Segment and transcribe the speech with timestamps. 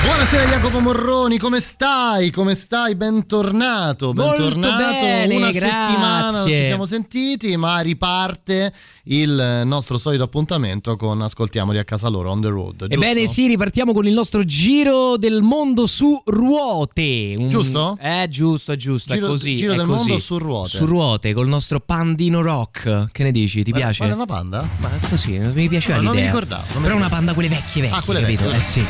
[0.00, 2.30] Buonasera Jacopo Morroni, come stai?
[2.30, 2.94] Come stai?
[2.94, 4.76] Bentornato, bentornato.
[5.00, 5.60] bene, Una grazie.
[5.60, 8.72] settimana non ci siamo sentiti, ma riparte
[9.04, 12.76] il nostro solito appuntamento con Ascoltiamoli a casa loro on the road.
[12.78, 12.94] giusto?
[12.94, 17.34] Ebbene sì, ripartiamo con il nostro giro del mondo su ruote.
[17.36, 17.98] Un- Giusto?
[18.00, 19.56] Eh, giusto, giusto, Giro- è così.
[19.56, 20.08] giro è del così.
[20.08, 20.68] mondo su ruote.
[20.76, 23.10] Su ruote, col nostro pandino rock.
[23.12, 23.62] Che ne dici?
[23.64, 24.04] Ti Ma- piace?
[24.04, 24.68] Ma è una panda?
[24.80, 26.30] Ma così, mi piaceva No, non l'idea.
[26.30, 27.14] mi ricordavo, non mi Però una ricordavo.
[27.14, 28.42] panda quelle vecchie vecchie, Ah, quelle capito?
[28.44, 28.84] vecchie, Eh sì.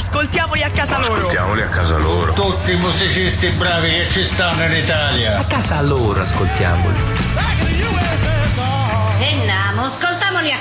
[0.00, 1.12] Ascoltiamoli a casa loro.
[1.12, 2.32] Ascoltiamoli a casa loro.
[2.32, 5.38] Tutti i musicisti bravi che ci stanno in Italia.
[5.38, 6.96] A casa loro ascoltiamoli.
[9.18, 10.09] E namo, ascoltamoli a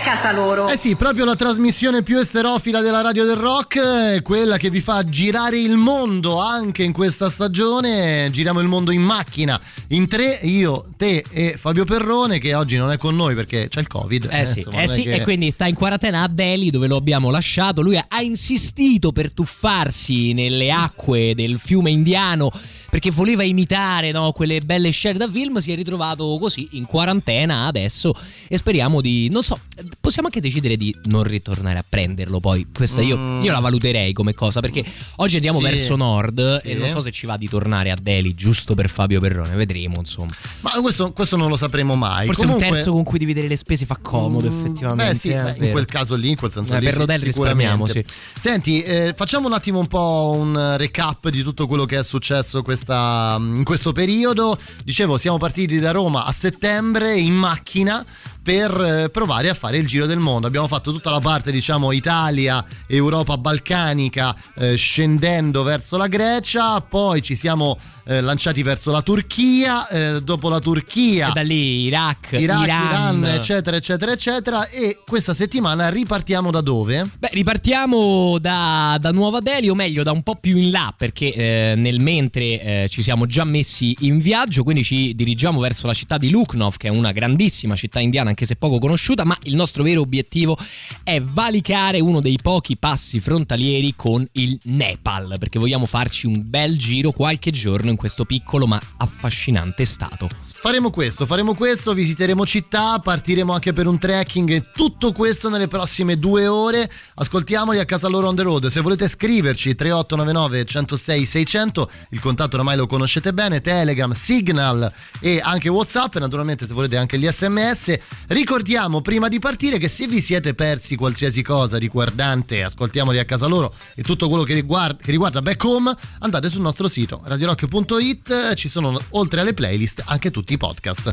[0.09, 0.67] casa loro.
[0.67, 4.81] Eh sì, proprio la trasmissione più esterofila della radio del rock, è quella che vi
[4.81, 8.29] fa girare il mondo anche in questa stagione.
[8.31, 9.59] Giriamo il mondo in macchina,
[9.89, 13.81] in tre, io, te e Fabio Perrone, che oggi non è con noi perché c'è
[13.81, 14.29] il Covid.
[14.31, 16.95] Eh sì, insomma, eh sì, che- e quindi sta in quarantena a Delhi dove lo
[16.95, 17.81] abbiamo lasciato.
[17.81, 22.51] Lui ha insistito per tuffarsi nelle acque del fiume indiano
[22.89, 25.57] perché voleva imitare no, quelle belle scene da film.
[25.59, 28.13] Si è ritrovato così in quarantena adesso
[28.47, 29.59] e speriamo di, non so,
[29.99, 32.67] possiamo anche decidere di non ritornare a prenderlo poi.
[32.73, 34.83] Questa io, io la valuterei come cosa perché
[35.17, 35.63] oggi andiamo Mm.
[35.63, 35.69] Sì.
[35.69, 36.67] verso nord Sì.
[36.69, 39.55] e non so se ci va di tornare a Delhi giusto per Fabio Perrone.
[39.55, 40.31] Vedremo insomma.
[40.61, 42.25] Ma questo, questo non lo sapremo mai.
[42.25, 45.11] Forse Comunque, un terzo con cui dividere le spese fa comodo Mm, effettivamente.
[45.13, 46.99] Beh sì, eh, beh, in quel caso lì, in quel senso Eh, lì per sì,
[46.99, 48.13] l'hotel risparmiamo, sicuramente.
[48.39, 52.61] Senti, eh, facciamo un attimo un po' un recap di tutto quello che è successo
[52.63, 54.57] questa- in questo periodo.
[54.83, 58.05] Dicevo, siamo partiti da Roma a settembre in macchina
[58.49, 60.47] per eh, provare a fare il giro del mondo.
[60.47, 67.21] Abbiamo fatto tutta la parte, diciamo, Italia, Europa balcanica, eh, scendendo verso la Grecia, poi
[67.21, 72.29] ci siamo eh, lanciati verso la Turchia, eh, dopo la Turchia E da lì Iraq,
[72.31, 72.87] Iraq, Iran.
[72.87, 74.67] Iran, eccetera, eccetera, eccetera.
[74.69, 77.07] E questa settimana ripartiamo da dove?
[77.19, 81.31] Beh, ripartiamo da, da Nuova Delhi, o meglio da un po' più in là, perché
[81.31, 85.93] eh, nel mentre eh, ci siamo già messi in viaggio, quindi ci dirigiamo verso la
[85.93, 89.55] città di Lucknow, che è una grandissima città indiana, anche se poco conosciuta, ma il
[89.55, 90.57] nostro vero obiettivo
[91.03, 96.77] è valicare uno dei pochi passi frontalieri con il Nepal, perché vogliamo farci un bel
[96.77, 100.29] giro qualche giorno in questo piccolo ma affascinante stato.
[100.41, 105.67] Faremo questo, faremo questo, visiteremo città, partiremo anche per un trekking e tutto questo nelle
[105.67, 106.89] prossime due ore.
[107.15, 108.67] Ascoltiamoli a casa loro on the road.
[108.67, 115.41] Se volete scriverci 3899 106 600, il contatto ormai lo conoscete bene, Telegram, Signal e
[115.43, 117.97] anche Whatsapp, naturalmente se volete anche gli sms.
[118.31, 123.47] Ricordiamo prima di partire che se vi siete persi qualsiasi cosa riguardante Ascoltiamoli a casa
[123.47, 128.53] loro e tutto quello che riguarda, che riguarda Back Home, andate sul nostro sito radiorock.it,
[128.53, 131.11] ci sono oltre alle playlist anche tutti i podcast.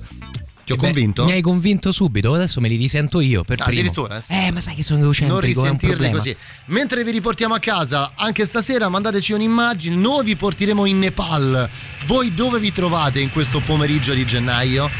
[0.67, 1.25] Ti ho Eh beh, convinto?
[1.25, 3.81] Mi hai convinto subito, adesso me li risento io per Ah, primo.
[3.81, 4.35] addirittura, sì.
[4.35, 6.37] Eh, ma sai che sono egocentrico, non risentirli così.
[6.67, 11.71] Mentre vi riportiamo a casa, anche stasera mandateci un'immagine, noi vi porteremo in Nepal.
[12.05, 14.91] Voi dove vi trovate in questo pomeriggio di gennaio?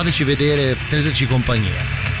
[0.00, 2.19] Fateci vedere, teneteci compagnia.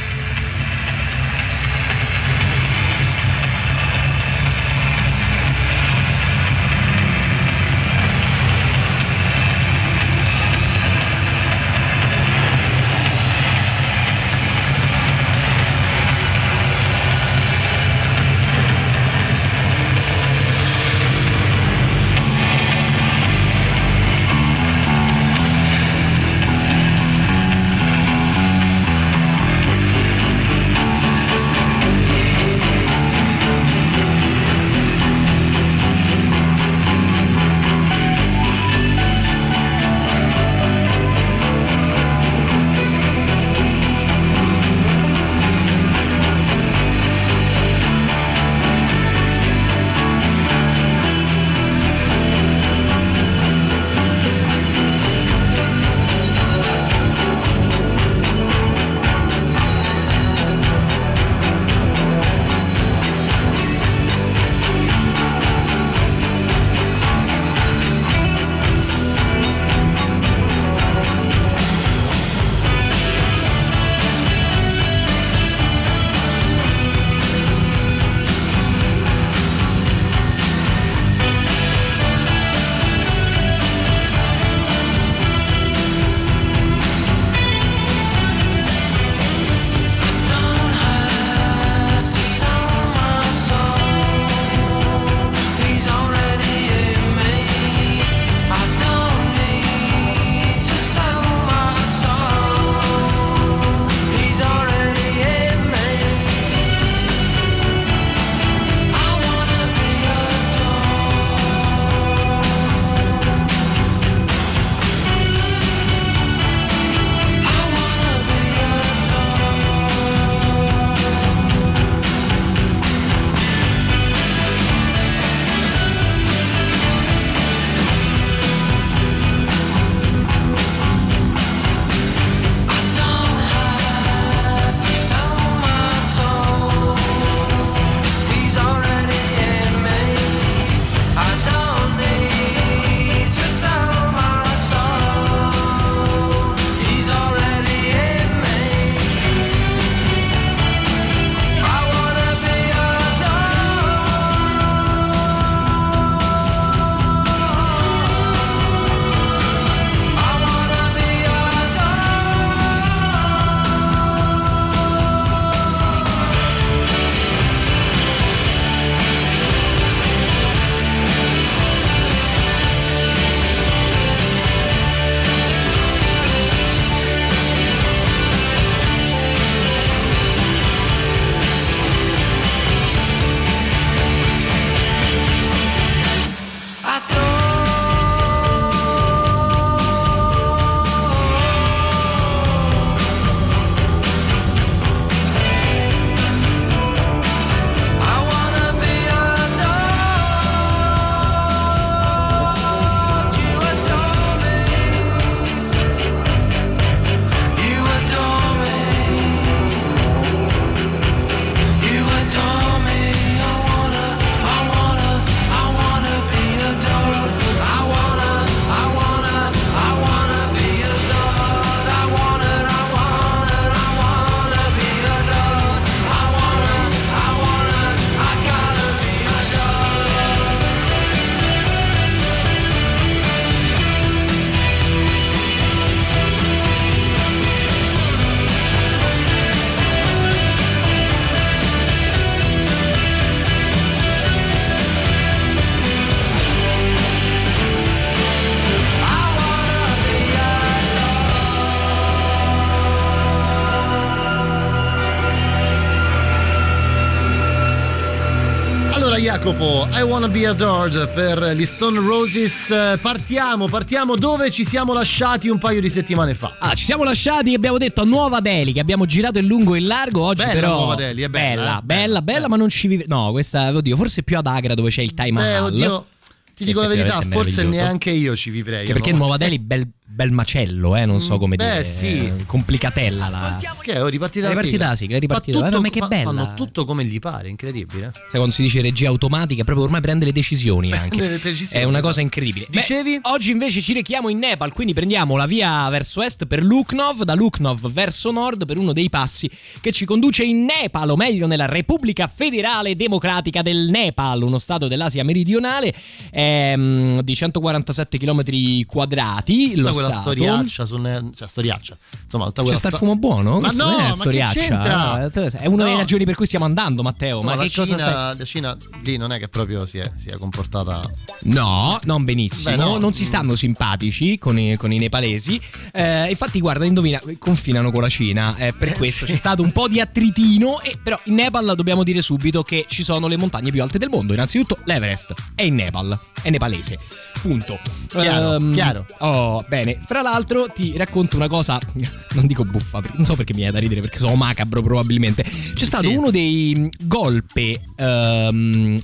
[260.00, 262.68] I Wanna Be Adored per gli Stone Roses.
[263.02, 266.56] Partiamo, partiamo dove ci siamo lasciati un paio di settimane fa.
[266.58, 269.80] Ah, ci siamo lasciati, abbiamo detto a Nuova Delhi che abbiamo girato in lungo e
[269.80, 270.22] in largo.
[270.22, 270.76] Oggi Bella però.
[270.78, 271.82] Nuova Delhi, è bella, bella, eh?
[271.82, 273.04] bella, bella, ma non ci vive.
[273.08, 275.64] No, questa, oddio, forse più ad Agra dove c'è il Taj Beh, Mahal.
[275.64, 276.06] oddio,
[276.54, 278.86] ti dico la verità, è forse neanche io ci vivrei.
[278.86, 279.12] Che perché?
[279.12, 279.86] Nuova Delhi bel,
[280.20, 281.84] bel macello, eh, non so come Beh, dire.
[281.84, 282.26] sì.
[282.26, 283.56] eh, Complicatella la.
[283.80, 284.08] Che è?
[284.10, 284.88] Ripartita È la ripartita sigla.
[284.90, 285.58] la sigla, è ripartita.
[285.58, 286.44] Fa tutto- Guarda, ma che fa- bella.
[286.44, 288.12] Fanno tutto come gli pare, incredibile.
[288.14, 291.16] Sai quando si dice regia automatica, proprio ormai prende le decisioni anche.
[291.16, 292.06] le decisioni, È una esatto.
[292.06, 292.66] cosa incredibile.
[292.68, 293.18] Beh, Dicevi?
[293.22, 297.34] oggi invece ci rechiamo in Nepal, quindi prendiamo la via verso est per Lucknow, da
[297.34, 299.48] Lucknow verso nord per uno dei passi
[299.80, 304.86] che ci conduce in Nepal, o meglio nella Repubblica Federale Democratica del Nepal, uno stato
[304.88, 305.94] dell'Asia meridionale
[306.30, 309.76] ehm, di 147 km quadrati.
[309.76, 310.30] Lo Tutta quella stato.
[310.30, 311.96] storiaccia, sul cioè storiaccia.
[312.24, 313.60] Insomma, tutta C'è quella sta il fumo buono?
[313.60, 315.30] Ma no, è storiaccia.
[315.30, 315.98] Eh, È una delle No.
[315.98, 317.36] ragioni per cui stiamo andando, Matteo.
[317.36, 318.08] Insomma, ma la, che cosa stai...
[318.10, 321.00] Cina, la Cina lì non è che proprio si è, si è comportata.
[321.42, 322.76] No, non benissimo.
[322.76, 322.98] Beh, no.
[322.98, 325.60] Non si stanno simpatici con i, con i nepalesi.
[325.92, 328.56] Eh, infatti, guarda, indovina, confinano con la Cina.
[328.56, 330.80] Eh, per questo c'è stato un po' di attritino.
[330.80, 334.08] E, però in Nepal dobbiamo dire subito che ci sono le montagne più alte del
[334.08, 334.32] mondo.
[334.32, 336.98] Innanzitutto l'Everest è in Nepal, è nepalese.
[337.40, 337.78] Punto.
[338.08, 339.06] Chiaro, Ehm, chiaro.
[339.18, 339.89] Oh, bene.
[340.00, 341.78] Fra l'altro ti racconto una cosa,
[342.34, 345.42] non dico buffa, non so perché mi viene da ridere, perché sono macabro probabilmente.
[345.42, 346.14] C'è stato Sì.
[346.14, 349.00] uno dei mm, golpe ehm,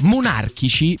[0.00, 0.98] monarchici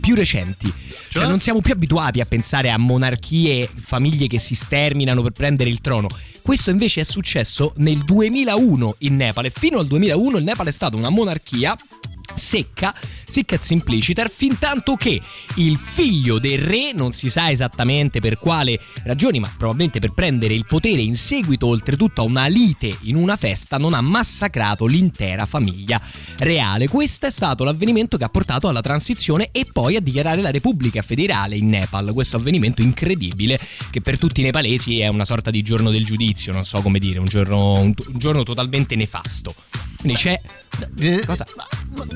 [0.00, 0.68] più recenti.
[0.68, 1.22] Cioè?
[1.22, 1.26] Cioè?
[1.26, 5.80] non siamo più abituati a pensare a monarchie, famiglie che si sterminano per prendere il
[5.80, 6.08] trono.
[6.42, 10.70] Questo invece è successo nel 2001 in Nepal e fino al 2001 il Nepal è
[10.70, 11.76] stato una monarchia
[12.34, 12.94] secca,
[13.26, 15.20] sic simpliciter, fin tanto che
[15.56, 20.54] il figlio del re, non si sa esattamente per quale ragioni, ma probabilmente per prendere
[20.54, 25.46] il potere in seguito oltretutto a una lite in una festa, non ha massacrato l'intera
[25.46, 26.00] famiglia
[26.38, 26.88] reale.
[26.88, 31.02] Questo è stato l'avvenimento che ha portato alla transizione e poi a dichiarare la Repubblica
[31.02, 32.12] Federale in Nepal.
[32.12, 33.58] Questo avvenimento incredibile
[33.90, 36.98] che per tutti i nepalesi è una sorta di giorno del giudizio, non so come
[36.98, 39.54] dire, un giorno, un, un giorno totalmente nefasto.
[39.96, 40.40] Quindi c'è...
[40.98, 41.46] Eh, Cosa?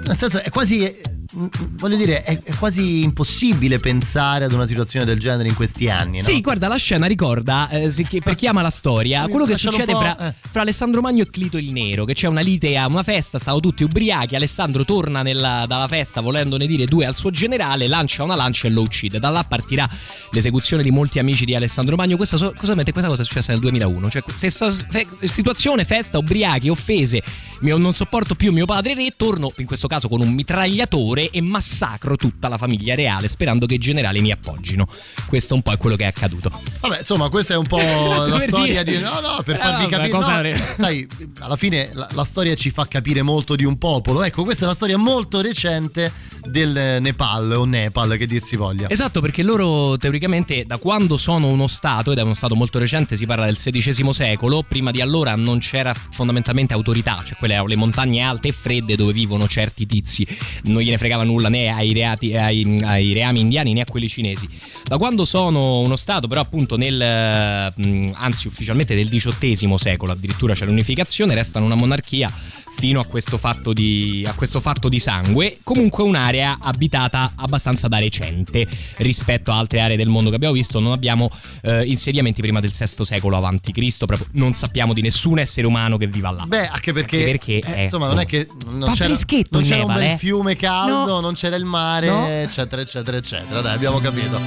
[0.07, 1.19] Nel senso, è quasi.
[1.33, 6.19] Voglio dire, è, è quasi impossibile pensare ad una situazione del genere in questi anni.
[6.19, 6.25] No?
[6.25, 10.29] Sì, guarda, la scena ricorda, eh, per chi ama la storia, quello che succede fra,
[10.29, 10.35] eh.
[10.51, 13.61] fra Alessandro Magno e Clito il Nero, che c'è una lite a una festa, stanno
[13.61, 18.35] tutti ubriachi, Alessandro torna nella- dalla festa volendone dire due al suo generale, lancia una
[18.35, 19.21] lancia e lo uccide.
[19.21, 19.89] Da là partirà
[20.33, 22.17] l'esecuzione di molti amici di Alessandro Magno.
[22.17, 26.69] Questa, so- cosa questa cosa è successa nel 2001, cioè stessa fe- situazione, festa, ubriachi,
[26.69, 27.23] offese,
[27.61, 31.41] mio- non sopporto più mio padre re, torno in questo caso con un mitragliatore e
[31.43, 34.87] massacro tutta la famiglia reale sperando che i generali mi appoggino.
[35.27, 36.51] Questo un po' è quello che è accaduto.
[36.81, 37.77] Vabbè, insomma, questa è un po'
[38.27, 38.99] la storia dire.
[38.99, 39.05] di.
[39.05, 40.11] No, no, per Eh, farvi vabbè, capire.
[40.11, 41.07] cosa no, sai,
[41.41, 44.23] alla fine la, la storia ci fa capire molto di un popolo.
[44.23, 46.13] Ecco, questa è la storia molto recente
[46.43, 48.89] del Nepal o Nepal, che dir si voglia.
[48.89, 53.17] Esatto, perché loro teoricamente da quando sono uno Stato, ed è uno Stato molto recente,
[53.17, 57.77] si parla del XVI secolo, prima di allora non c'era fondamentalmente autorità, cioè quelle le
[57.77, 60.27] montagne alte e fredde dove vivono certi tizi,
[60.65, 64.49] non gliene fregava nulla né ai, reati, ai, ai reami indiani né a quelli cinesi.
[64.85, 70.55] Da quando sono uno Stato, però appunto nel, eh, anzi ufficialmente del XVIII secolo, addirittura
[70.55, 72.33] c'è l'unificazione, restano una monarchia
[72.81, 75.59] fino a questo fatto di, a questo fatto di sangue.
[75.63, 80.81] Comunque un'area abitata abbastanza da recente rispetto a altre aree del mondo che abbiamo visto.
[80.81, 85.39] Non abbiamo eh, insediamenti prima del VI secolo avanti Cristo, proprio non sappiamo di nessun
[85.39, 86.45] essere umano che viva là.
[86.47, 89.15] Beh, anche perché, Anche perché, eh, eh, insomma, non è che non c'era,
[89.51, 90.17] non c'era un Nepal, bel eh.
[90.17, 91.21] fiume caldo, No.
[91.21, 92.27] non c'era il mare, No.
[92.27, 93.61] eccetera, eccetera, eccetera.
[93.61, 94.41] Dai, abbiamo capito.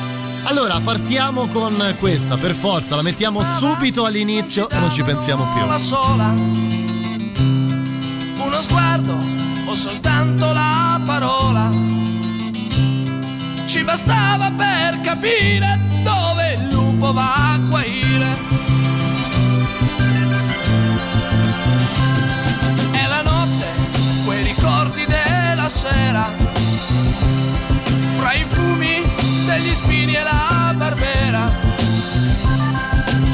[0.46, 6.83] Allora, partiamo con questa, per forza, la mettiamo subito all'inizio e non ci pensiamo più.
[8.54, 9.18] Uno sguardo
[9.66, 11.72] o soltanto la parola.
[13.66, 18.28] Ci bastava per capire dove il lupo va a guaire.
[22.92, 23.66] E la notte,
[24.24, 26.30] quei ricordi della sera,
[28.18, 29.02] fra i fumi
[29.48, 31.50] degli spini e la barbera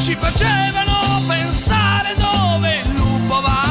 [0.01, 3.68] ci facevano pensare dove il lupo va a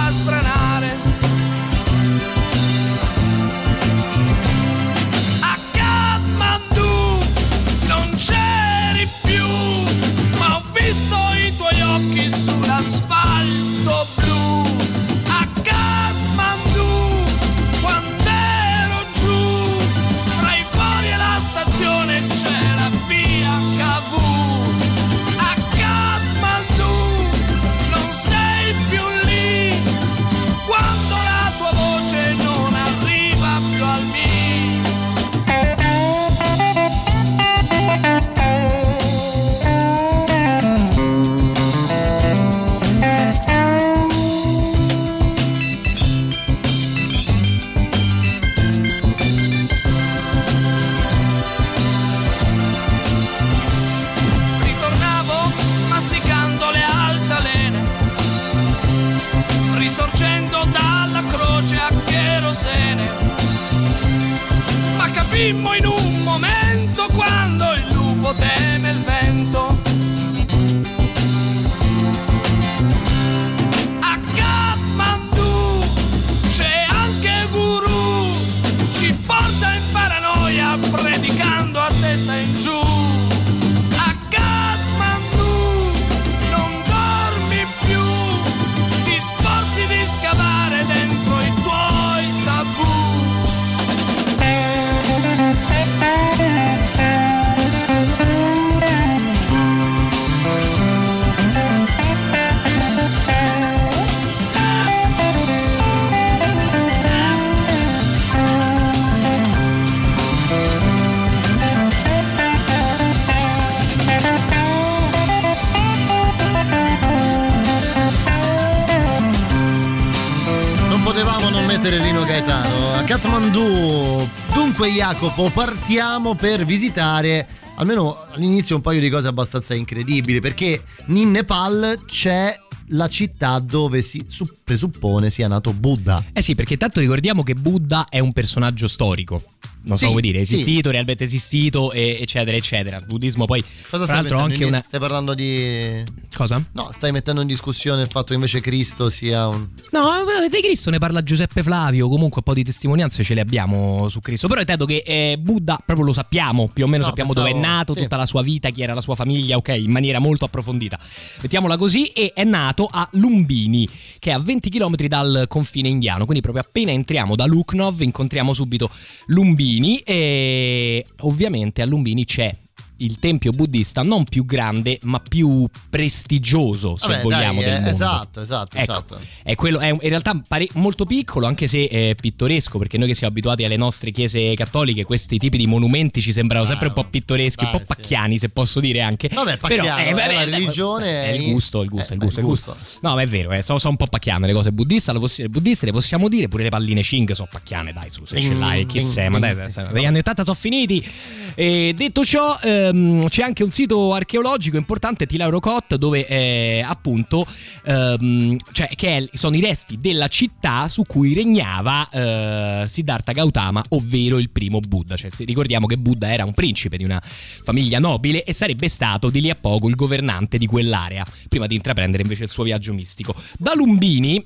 [125.20, 127.44] Jacopo, partiamo per visitare
[127.74, 130.38] almeno all'inizio un paio di cose abbastanza incredibili.
[130.38, 132.56] Perché in Nepal c'è
[132.90, 136.24] la città dove si su- presuppone sia nato Buddha.
[136.32, 139.42] Eh sì, perché tanto ricordiamo che Buddha è un personaggio storico.
[139.86, 140.54] Non so Sì, come dire, sì.
[140.54, 142.96] esistito, realmente esistito, e- eccetera, eccetera.
[142.98, 144.80] Il buddismo poi, Cosa tra stai l'altro, anche una...
[144.86, 146.02] Stai parlando di.
[146.34, 146.62] Cosa?
[146.72, 149.66] No, stai mettendo in discussione il fatto che invece Cristo sia un.
[149.92, 150.08] No,
[150.44, 154.08] eh, di Cristo ne parla Giuseppe Flavio, comunque un po' di testimonianze ce le abbiamo
[154.08, 157.32] su Cristo, però intendo che eh, Buddha proprio lo sappiamo, più o meno No, sappiamo
[157.32, 158.02] pensavo- dove è nato, sì.
[158.02, 160.98] tutta la sua vita, chi era la sua famiglia, ok, in maniera molto approfondita.
[161.40, 166.24] Mettiamola così, e è nato a Lumbini, che è a 20 km dal confine indiano,
[166.24, 168.90] quindi proprio appena entriamo da Lucknow incontriamo subito
[169.26, 172.54] Lumbini e ovviamente a Lumbini c'è
[172.98, 177.74] il tempio buddista non più grande ma più prestigioso se Vabbè, vogliamo dai, del eh,
[177.80, 177.90] mondo.
[177.90, 179.18] esatto, esatto, Ecco, esatto.
[179.42, 183.08] è, quello, è un- in realtà pare- molto piccolo, anche se è pittoresco, perché noi
[183.08, 186.94] che siamo abituati alle nostre chiese cattoliche, questi tipi di monumenti ci sembrano sempre un
[186.94, 189.28] po' pittoreschi, un dai, po' pacchiani, se posso dire anche.
[189.32, 192.16] Vabbè, Però, pacchiano, eh, è vabbè, la dai, religione È il gusto, il gusto, eh,
[192.16, 192.76] il gusto, beh, il il gusto.
[193.02, 195.48] No, ma è vero, eh, sono, sono un po' pacchiane le cose buddiste, le, le
[195.48, 198.60] buddiste le possiamo dire, pure le palline Ching sono pacchiane, dai, su, se ce Ding,
[198.60, 201.06] l'hai, chi ding, sei, ma ding, dai, sì, degli anni 80 sono finiti.
[201.54, 207.46] E detto ciò, ehm, c'è anche un sito archeologico importante, Tilaurocot, dove eh, appunto
[207.84, 214.38] ehm, cioè, è- sono i resti della città su cui regnava eh, Siddhartha Gautama, ovvero
[214.38, 215.16] il primo Buddha.
[215.16, 219.40] Cioè, ricordiamo che Buddha era un principe di una famiglia nobile e sarebbe stato di
[219.40, 223.34] lì a poco il governante di quell'area, prima di intraprendere invece il suo viaggio mistico.
[223.58, 224.44] Da Lumbini.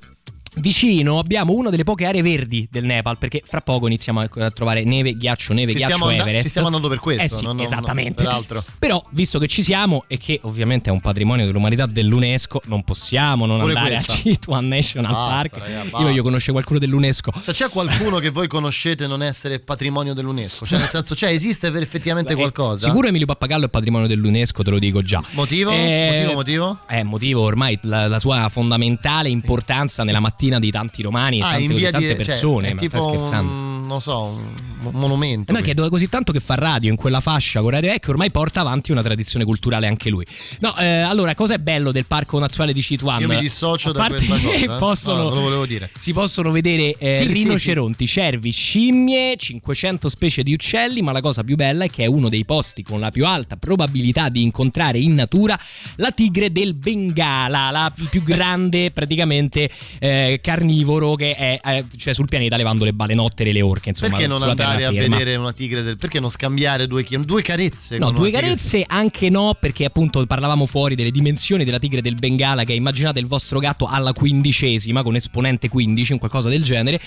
[0.57, 4.85] Vicino abbiamo una delle poche aree verdi del Nepal perché fra poco iniziamo a trovare
[4.85, 6.43] neve, ghiaccio, neve, Ci ghiaccio stiamo, Everest.
[6.43, 8.23] ci stiamo andando per questo, Eh sì, non- non- esattamente.
[8.23, 8.63] peraltro.
[8.79, 13.47] Però, visto che ci siamo e che ovviamente è un patrimonio dell'umanità dell'UNESCO, non possiamo
[13.47, 14.13] non Pure andare questa.
[14.13, 15.59] a Chitwan National Basta, Park.
[15.59, 17.33] raga, Io voglio conoscere qualcuno dell'UNESCO.
[17.45, 20.67] Cioè, c'è qualcuno che voi conoscete non essere patrimonio dell'UNESCO?
[20.67, 22.89] Cioè, nel senso, c'è, esiste per effettivamente Eh, qualcosa?
[22.89, 25.23] Sicuro Emilio Pappagallo è patrimonio dell'UNESCO, te lo dico già.
[25.31, 25.71] Motivo?
[25.71, 26.79] Eh, Motivo, motivo?
[26.91, 31.51] Eh, motivo ormai la, la sua fondamentale importanza nella mattina di tanti romani e Ah,
[31.53, 32.25] tante, via tante di.
[32.25, 32.65] persone.
[32.67, 33.72] Cioè, ma tipo stai scherzando?
[33.83, 34.25] Un, non so,
[34.83, 35.51] un monumento.
[35.51, 38.11] Eh, no, chiedo così tanto che fa radio in quella fascia con Radio E che
[38.11, 40.25] ormai porta avanti una tradizione culturale anche lui.
[40.61, 43.21] No, eh, allora, cosa è bello del Parco Nazionale di Citwan?
[43.21, 44.79] Io mi dissocio A da questa cosa, eh.
[44.79, 45.91] possono- No, lo volevo dire.
[45.99, 51.21] Si possono vedere eh, Sì, sì, rinoceronti, cervi, scimmie, 500 specie di uccelli, ma la
[51.21, 54.43] cosa più bella è che è uno dei posti con la più alta probabilità di
[54.43, 55.59] incontrare in natura
[55.97, 62.15] la tigre del Bengala, la il più grande praticamente eh, carnivoro che è eh, cioè
[62.15, 65.53] sul pianeta levando le balenottere e le orche, insomma, Perché non andare a vedere una
[65.53, 65.97] tigre del.
[65.97, 67.99] Perché non scambiare due, due carezze?
[67.99, 68.41] No, due una tigre?
[68.41, 73.19] carezze anche no, perché appunto parlavamo fuori delle dimensioni della tigre del Bengala, che immaginate
[73.19, 77.01] il vostro gatto alla quindicesima, con esponente 15, un qualcosa del genere.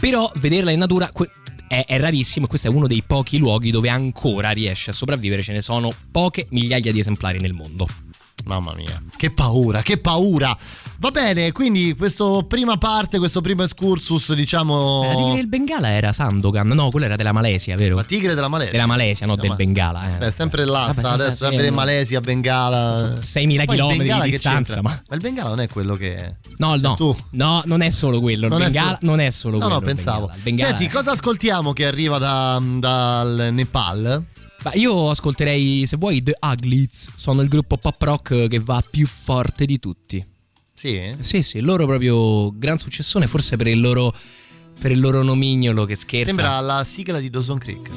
[0.00, 1.30] Però vederla in natura que-
[1.68, 5.42] è, è rarissimo e questo è uno dei pochi luoghi dove ancora riesce a sopravvivere.
[5.42, 7.86] Ce ne sono poche migliaia di esemplari nel mondo.
[8.44, 10.56] Mamma mia, che paura, che paura.
[11.00, 15.02] Va bene, quindi questa prima parte, questo primo excursus, diciamo.
[15.04, 17.96] La tigre del Bengala era Sandokan, no, quella era della Malesia, vero?
[17.96, 18.72] La tigre della Malesia.
[18.72, 20.14] Della Malesia, no, del Bengala.
[20.14, 20.18] Eh.
[20.18, 21.76] Beh, sempre là Vabbè, adesso a vedere no.
[21.76, 23.14] Malesia, Bengala.
[23.16, 26.36] 6.000 Poi il chilometri Bengala di distanza, ma- Ma il Bengala non è quello che.
[26.56, 27.16] No, no, Tu.
[27.32, 28.46] no, non è solo quello.
[28.46, 29.74] Il Non è Bengala solo- non è solo No, quello.
[29.74, 30.18] no, il pensavo.
[30.26, 30.36] Bengala.
[30.38, 34.24] Il Bengala Senti, è- cosa ascoltiamo che arriva da- dal Nepal?
[34.63, 37.11] Ma io ascolterei, se vuoi, The Uglies.
[37.15, 40.25] Sono il gruppo pop rock che va più forte di tutti.
[40.73, 41.15] Sì?
[41.19, 44.13] Sì, sì, loro proprio gran successone, forse per il loro.
[44.79, 46.27] Per il loro nomignolo che scherza.
[46.27, 47.89] Sembra la sigla di Dawson Creek.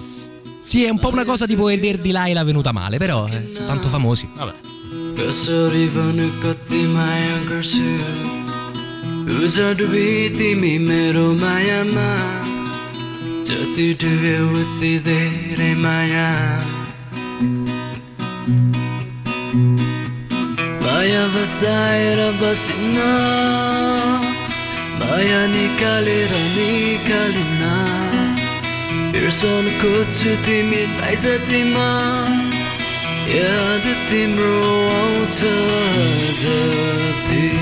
[0.61, 3.67] Sì, è un po' una cosa tipo Eder di Laila venuta male, però eh, sono
[3.67, 4.29] tanto famosi.
[4.35, 4.75] Vabbè.
[5.17, 7.85] कसरी पनि कति माया गर्छु
[9.45, 12.09] उजडबी तिमी मेरो मायामा
[13.52, 16.28] जति डुब्यो उति धेरै माया
[20.84, 22.96] माया बसाएर बसिन
[25.00, 27.64] माया निकालेर निकालिन
[29.12, 31.90] बिर्साउनु खोज्छु तिमीलाई जतिमा
[33.36, 34.56] याद तिम्रो
[35.02, 35.40] आउँछ
[36.44, 37.61] जति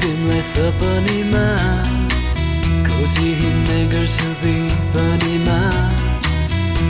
[0.00, 1.44] तिमीलाई सपनीमा
[2.86, 5.58] खोजी हिँड्ने गर्छु विपनीमा।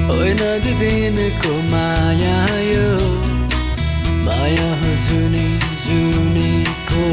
[0.09, 2.39] होइन दिदिनको माया
[2.69, 2.91] यो
[4.27, 5.47] माया हो जुनी
[5.85, 7.07] जुनीको।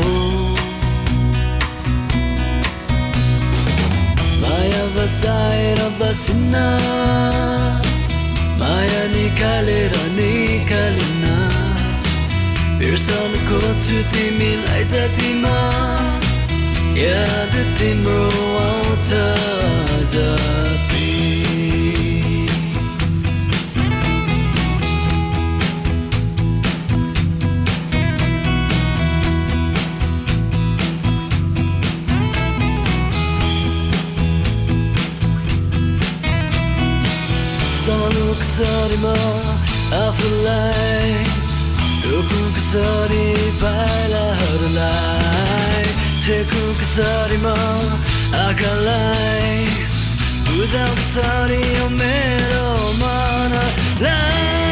[4.42, 6.64] माया बसाएर बसिन्न
[8.62, 11.39] माया निकालेर निकालिन्न।
[12.80, 15.56] बिर्साउनु खोज्छु तिमीलाई जतिमा
[16.96, 18.22] याद तिम्रो
[18.68, 19.10] आउँछ
[37.90, 39.14] सानो कसरीमा
[40.00, 41.39] आफूलाई
[42.10, 44.98] Dokukasari paylarlay
[46.26, 47.58] Tekukasarimo
[48.34, 49.70] akalay
[50.58, 52.70] Uzakasari o mero
[53.02, 53.64] mana
[54.02, 54.69] lay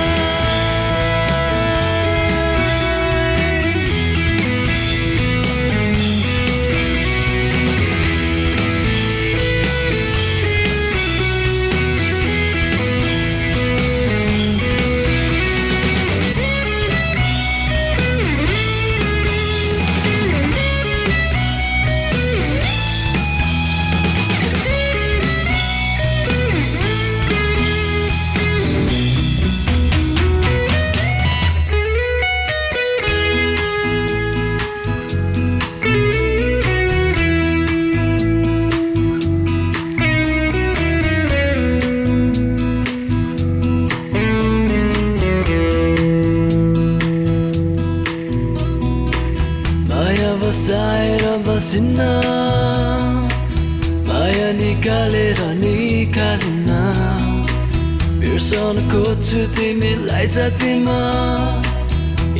[59.38, 60.97] खोज्छु तिमीलाई साथीमा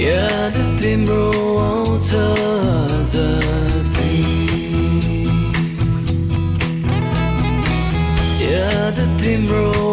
[0.02, 1.26] याद तिम्रो
[1.62, 2.10] आउँछ
[8.42, 9.87] याद तिम्रो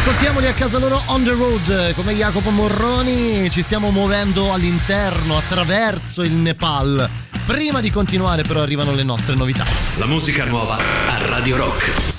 [0.00, 6.22] Ascoltiamoli a casa loro on the road come Jacopo Morroni, ci stiamo muovendo all'interno, attraverso
[6.22, 7.06] il Nepal.
[7.44, 9.66] Prima di continuare però arrivano le nostre novità.
[9.98, 12.09] La musica nuova a Radio Rock.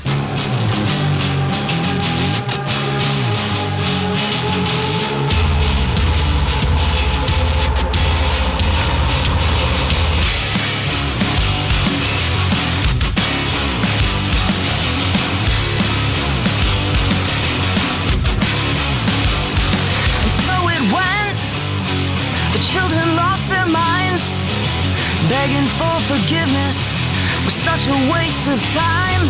[26.12, 27.00] Forgiveness
[27.46, 29.24] was such a waste of time.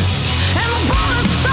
[0.57, 1.50] And the bullets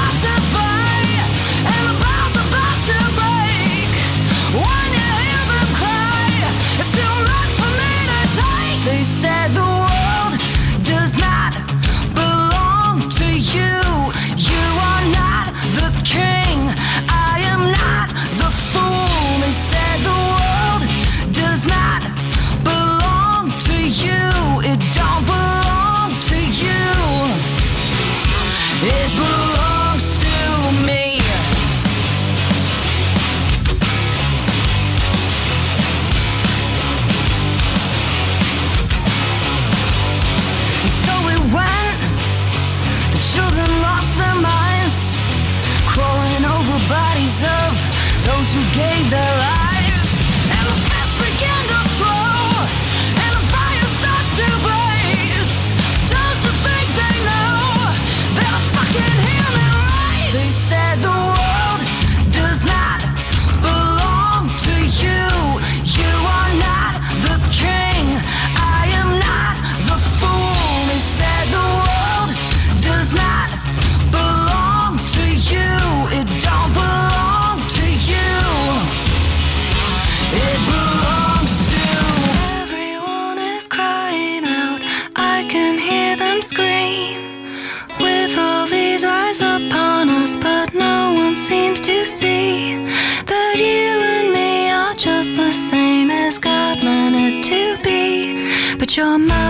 [98.99, 99.48] your mind.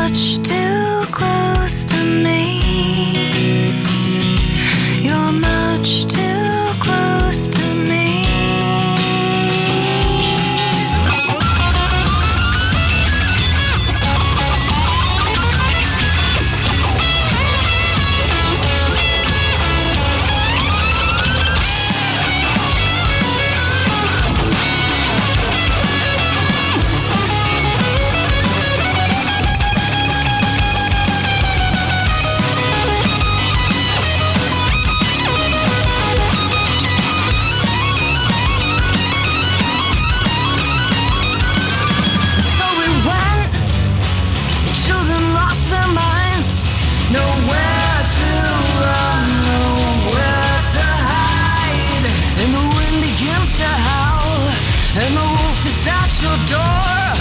[56.21, 57.15] Your door.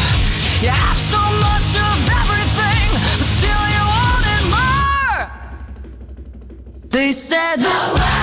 [0.59, 5.29] You have so much of everything, but still you wanted more.
[6.89, 7.57] They said
[7.93, 8.16] world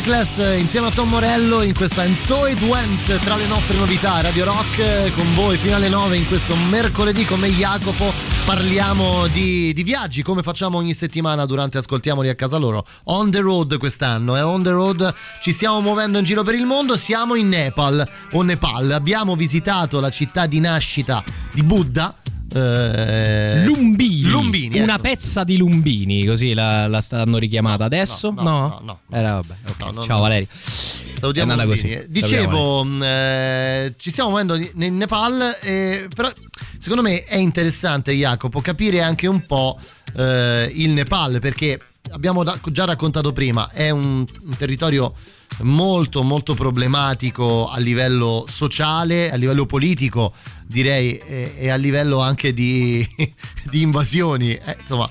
[0.00, 3.76] Reckless eh, insieme a Tom Morello in questa And So It Went tra le nostre
[3.76, 7.26] novità Radio Rock eh, con voi fino alle 9 in questo mercoledì.
[7.26, 8.10] Con me Jacopo
[8.46, 12.86] parliamo di, di viaggi come facciamo ogni settimana durante Ascoltiamoli a casa loro.
[13.04, 16.64] On the road quest'anno è on the road ci stiamo muovendo in giro per il
[16.64, 18.92] mondo siamo in Nepal o Nepal.
[18.92, 22.14] Abbiamo visitato la città di nascita di Buddha
[22.52, 25.02] eh, Lumbini, Lumbini, una ecco.
[25.02, 28.30] pezza di Lumbini, così la, la stanno richiamata adesso?
[28.30, 29.00] no, no, no, no.
[29.16, 29.54] Era vabbè.
[29.68, 29.94] ok.
[29.94, 30.20] No, Ciao.
[30.20, 30.48] Valerio.
[30.52, 31.80] Salutiamo Lumbini.
[31.80, 32.04] così.
[32.08, 36.30] Dicevo, mh, eh, ci stiamo muovendo in Nepal, eh, però
[36.78, 39.78] secondo me è interessante, Jacopo, capire anche un po'
[40.16, 41.78] eh, il Nepal, perché
[42.10, 45.14] abbiamo già raccontato prima, è un, un territorio
[45.62, 50.32] molto molto problematico a livello sociale, a livello politico,
[50.70, 53.06] direi, e, e a livello anche di,
[53.68, 54.52] di invasioni.
[54.52, 55.10] Eh, insomma,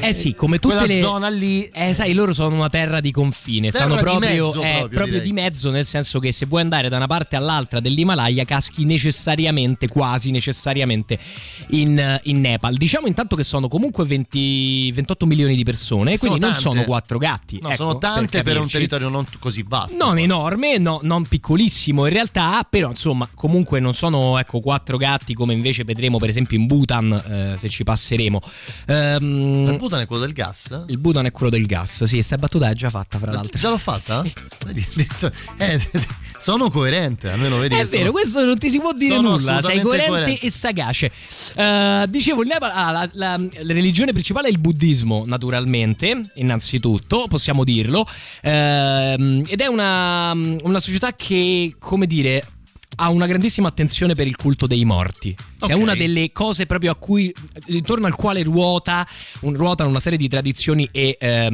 [0.00, 3.10] Eh sì, come tutte quella le zona lì Eh, sai, loro sono una terra di
[3.10, 6.46] confine, Terra stanno di proprio, mezzo eh, proprio, proprio di mezzo, nel senso che se
[6.46, 11.18] vuoi andare da una parte all'altra dell'Himalaya caschi necessariamente, quasi necessariamente
[11.70, 12.76] in, in Nepal.
[12.76, 16.60] Diciamo intanto che sono comunque 20, 28 milioni di persone, Sono quindi non tante.
[16.68, 17.58] sono quattro gatti.
[17.60, 18.72] no, ecco, sono tante per, un capirci.
[18.72, 20.04] territorio non così vasto.
[20.04, 25.34] Non enorme, no- non piccolissimo in realtà, però insomma comunque non sono ecco, quattro gatti
[25.34, 27.12] come invece vedremo per esempio in Bhutan
[27.54, 28.40] eh, se ci passeremo.
[28.86, 30.84] Ehm, Il Bhutan è quello del gas?
[30.88, 33.58] il Bhutan è quello del gas, sì, sta battuta è già fatta fra l'altro.
[33.58, 34.22] Già l'ho fatta?
[35.18, 35.80] Cioè, eh,
[36.38, 37.74] sono coerente, almeno vedi.
[37.74, 40.46] È vero, sono- questo non ti si può dire Sono nulla, sei coerente coerente.
[40.46, 41.10] e sagace.
[41.54, 47.26] Eh, dicevo, il Nepal, ah, la, la- la religione principale è il buddismo, naturalmente, innanzitutto,
[47.28, 48.06] possiamo dirlo,
[48.42, 52.44] Ehm, ed è una, una società che, come dire,
[53.00, 55.70] ha una grandissima attenzione per il culto dei morti, che Ok.
[55.70, 57.32] è una delle cose proprio a cui,
[57.66, 59.06] intorno al quale ruota,
[59.40, 61.46] un- ruotano una serie di tradizioni e, eh,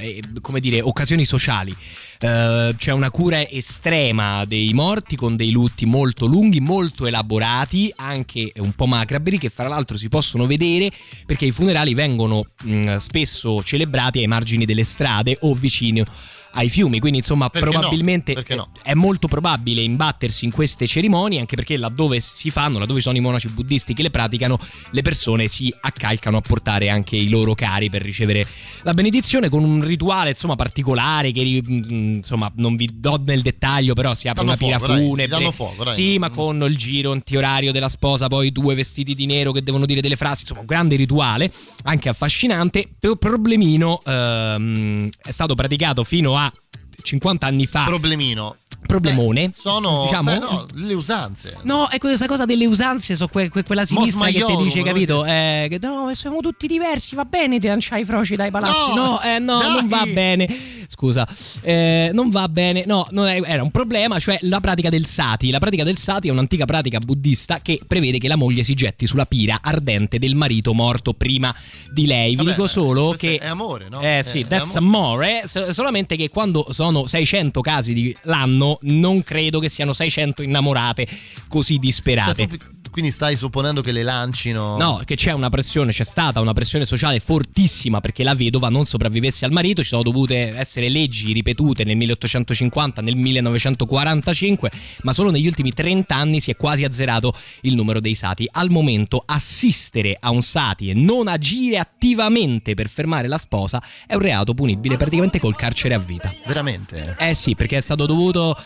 [0.00, 1.76] e, come dire, occasioni sociali.
[2.22, 8.52] Eh, c'è una cura estrema dei morti con dei lutti molto lunghi, molto elaborati, anche
[8.56, 10.90] un po' macabri, che fra l'altro si possono vedere
[11.26, 16.04] perché i funerali vengono mh, spesso celebrati ai margini delle strade o vicino
[16.52, 17.72] ai fiumi, quindi insomma Perché no?
[17.72, 18.70] probabilmente Perché no?
[18.82, 23.20] è molto probabile imbattersi in queste cerimonie anche perché laddove si fanno, laddove sono i
[23.20, 24.58] monaci buddisti che le praticano,
[24.90, 28.46] le persone si accalcano a portare anche i loro cari per ricevere
[28.82, 33.42] la benedizione con un rituale insomma particolare che ri- mm, insomma non vi do nel
[33.42, 35.92] dettaglio però si apre Danno una pira funebre danno fuoco, dai.
[35.92, 39.86] sì ma con il giro antiorario della sposa poi due vestiti di nero che devono
[39.86, 41.50] dire delle frasi insomma un grande rituale
[41.84, 48.56] anche affascinante problemino ehm, è stato praticato fino a va 50 anni fa Problemino.
[48.86, 51.56] problemone Eh, sono diciamo beh, no, le usanze.
[51.62, 54.82] No, è questa cosa delle usanze, so que- que- quella sinistra che ti Maiolo, dice,
[54.82, 55.24] capito?
[55.24, 58.94] Eh, che no, siamo tutti diversi, va bene ti lanciare i froci dai palazzi.
[58.94, 60.78] No, No, eh, no, non va bene.
[60.88, 61.26] scusa.
[61.62, 65.50] Eh, non va bene, no, non è- era un problema, cioè la pratica del sati.
[65.50, 69.06] La pratica del sati è un'antica pratica buddista che prevede che la moglie si getti
[69.06, 71.54] sulla pira ardente del marito morto prima
[71.92, 72.30] di lei.
[72.30, 74.00] Vi Vabbè, dico solo che è amore, no?
[74.00, 75.38] Eh sì, that's amore.
[75.38, 75.42] amore.
[75.46, 81.06] so- solamente che quando sono 600 casi l'anno, non credo che siano 600 innamorate
[81.48, 82.46] così disperate.
[82.48, 84.76] Cioè, tu quindi stai supponendo che le lancino.
[84.76, 88.84] No, che c'è una pressione, c'è stata una pressione sociale fortissima perché la vedova non
[88.84, 94.70] sopravvivesse al marito, ci sono dovute essere leggi ripetute nel 1850, nel 1945,
[95.02, 98.48] ma solo negli ultimi 30 anni si è quasi azzerato il numero dei sati.
[98.50, 104.14] Al momento assistere a un sati e non agire attivamente per fermare la sposa è
[104.14, 106.32] un reato punibile praticamente col carcere a vita.
[106.46, 107.16] Veramente?
[107.18, 108.56] Eh sì, perché è stato dovuto.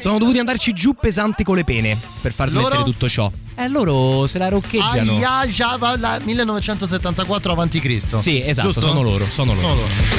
[0.00, 2.66] Sono dovuti andarci giù pesanti con le pene per far loro?
[2.66, 3.30] smettere tutto ciò.
[3.54, 5.12] E eh, loro se la roccheggiano.
[5.12, 8.20] Aia, Javala, 1974 avanti Cristo.
[8.20, 8.86] Sì, esatto, Giusto?
[8.86, 9.66] sono loro, sono loro.
[9.66, 10.18] Sono loro.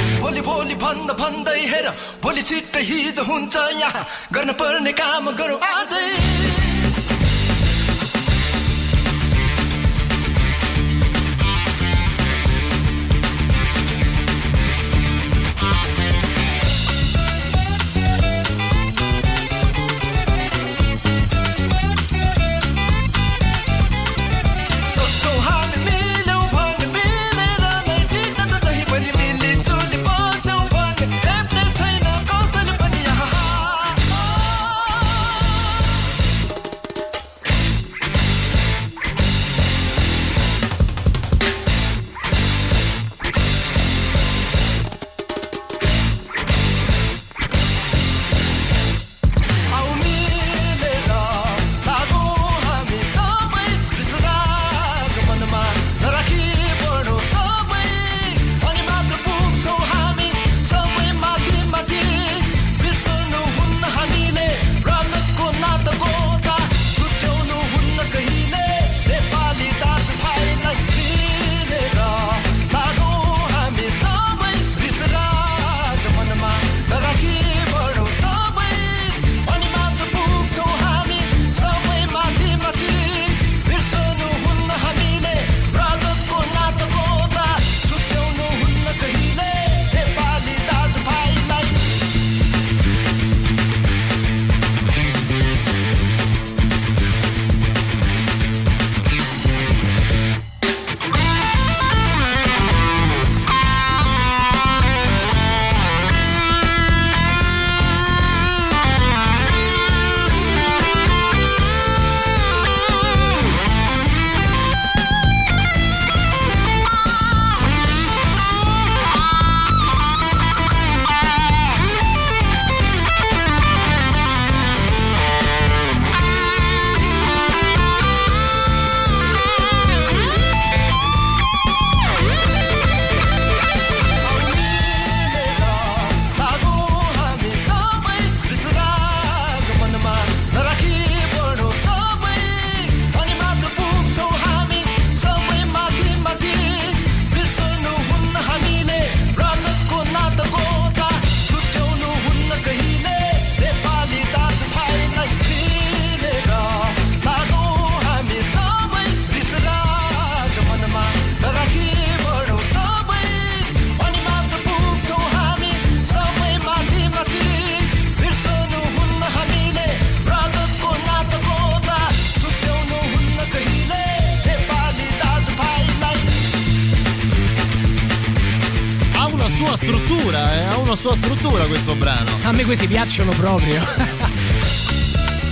[182.89, 183.79] Piacciono proprio.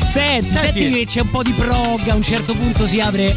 [0.10, 3.36] Senti, senti che c'è un po' di prog, a un certo punto si apre.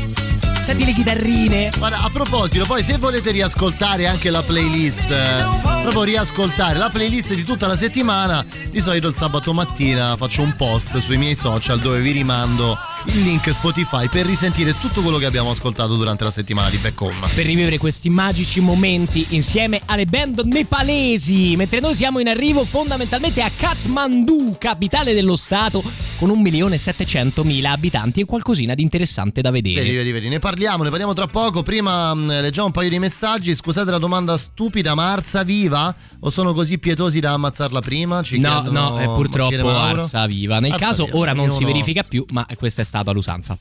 [0.64, 1.68] Senti le chitarrine.
[1.76, 5.44] Guarda, a proposito, poi se volete riascoltare anche la playlist, eh,
[5.82, 10.54] proprio riascoltare la playlist di tutta la settimana, di solito il sabato mattina faccio un
[10.56, 15.24] post sui miei social dove vi rimando il link Spotify per risentire tutto quello che
[15.26, 17.28] abbiamo ascoltato durante la settimana di Back Home.
[17.34, 23.42] Per rivivere questi magici momenti insieme alle band nepalesi, mentre noi siamo in arrivo fondamentalmente
[23.42, 25.82] a Kathmandu, capitale dello stato,
[26.20, 29.80] con 1.700.000 abitanti e qualcosina di interessante da vedere.
[29.80, 31.62] Vedi, vedi, vedi, ne parliamo, ne parliamo tra poco.
[31.62, 33.54] Prima mh, leggiamo un paio di messaggi.
[33.54, 35.94] Scusate la domanda stupida, ma Arsa viva?
[36.20, 38.22] O sono così pietosi da ammazzarla prima?
[38.22, 39.66] Ci No, no, è purtroppo.
[39.70, 40.58] Arsa viva.
[40.58, 43.56] Nel Arsa caso viva, ora non si ognuno- verifica più, ma questa è stata l'usanza.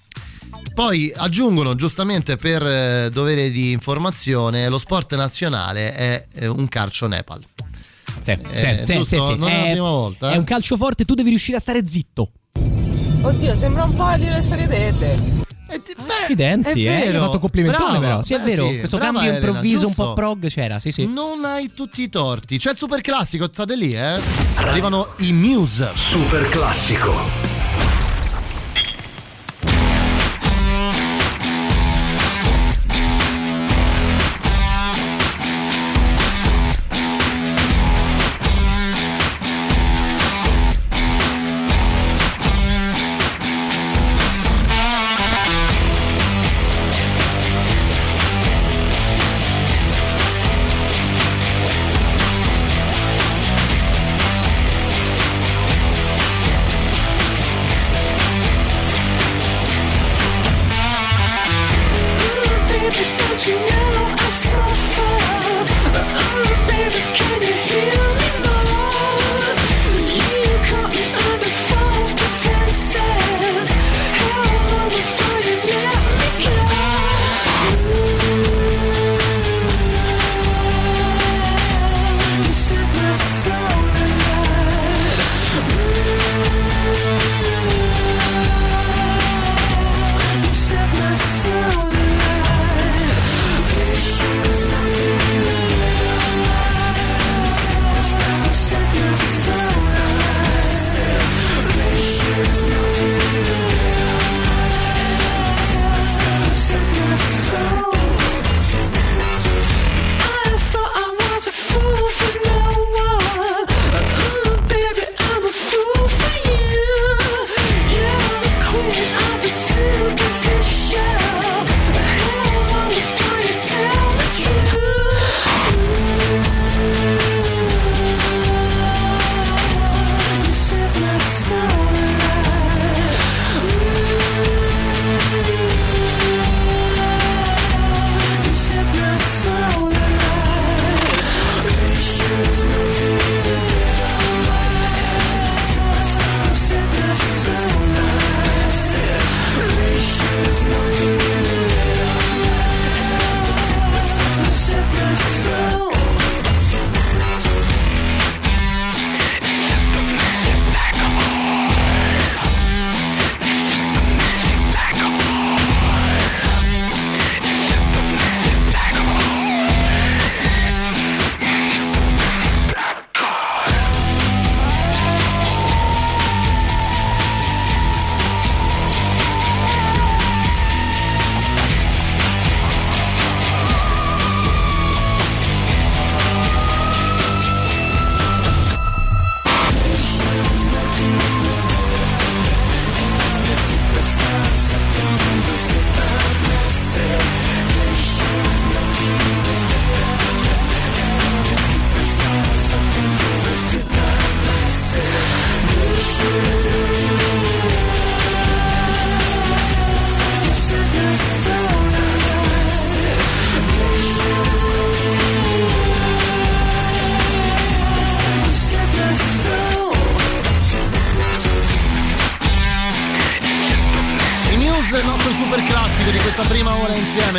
[0.74, 7.08] Poi aggiungono giustamente per eh, dovere di informazione lo sport nazionale è eh, un calcio
[7.08, 7.41] Nepal.
[8.19, 9.36] sì, Eh, sì, sì, sì.
[9.38, 10.38] Non è la prima volta, È eh?
[10.38, 12.32] un calcio forte, tu devi riuscire a stare zitto.
[13.21, 15.38] Oddio, sembra un po' di essere tese.
[16.21, 17.19] Accidenti, è eh, vero.
[17.19, 18.05] hai fatto complimentone Brava.
[18.05, 18.21] però.
[18.23, 18.77] Sì, è Beh, vero, sì.
[18.79, 20.03] questo cambio Elena, improvviso un giusto.
[20.03, 21.05] po' prog c'era, sì, sì.
[21.05, 22.58] Non hai tutti i torti.
[22.58, 24.19] C'è il super classico, state lì, eh?
[24.55, 25.91] Arrivano i Muse.
[25.95, 27.49] Super classico.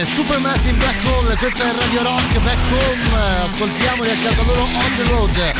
[0.01, 0.07] Insieme.
[0.07, 3.43] Supermassive Black Hole, questa è Radio Rock Back Home.
[3.45, 5.53] Ascoltiamoli a casa loro on the road.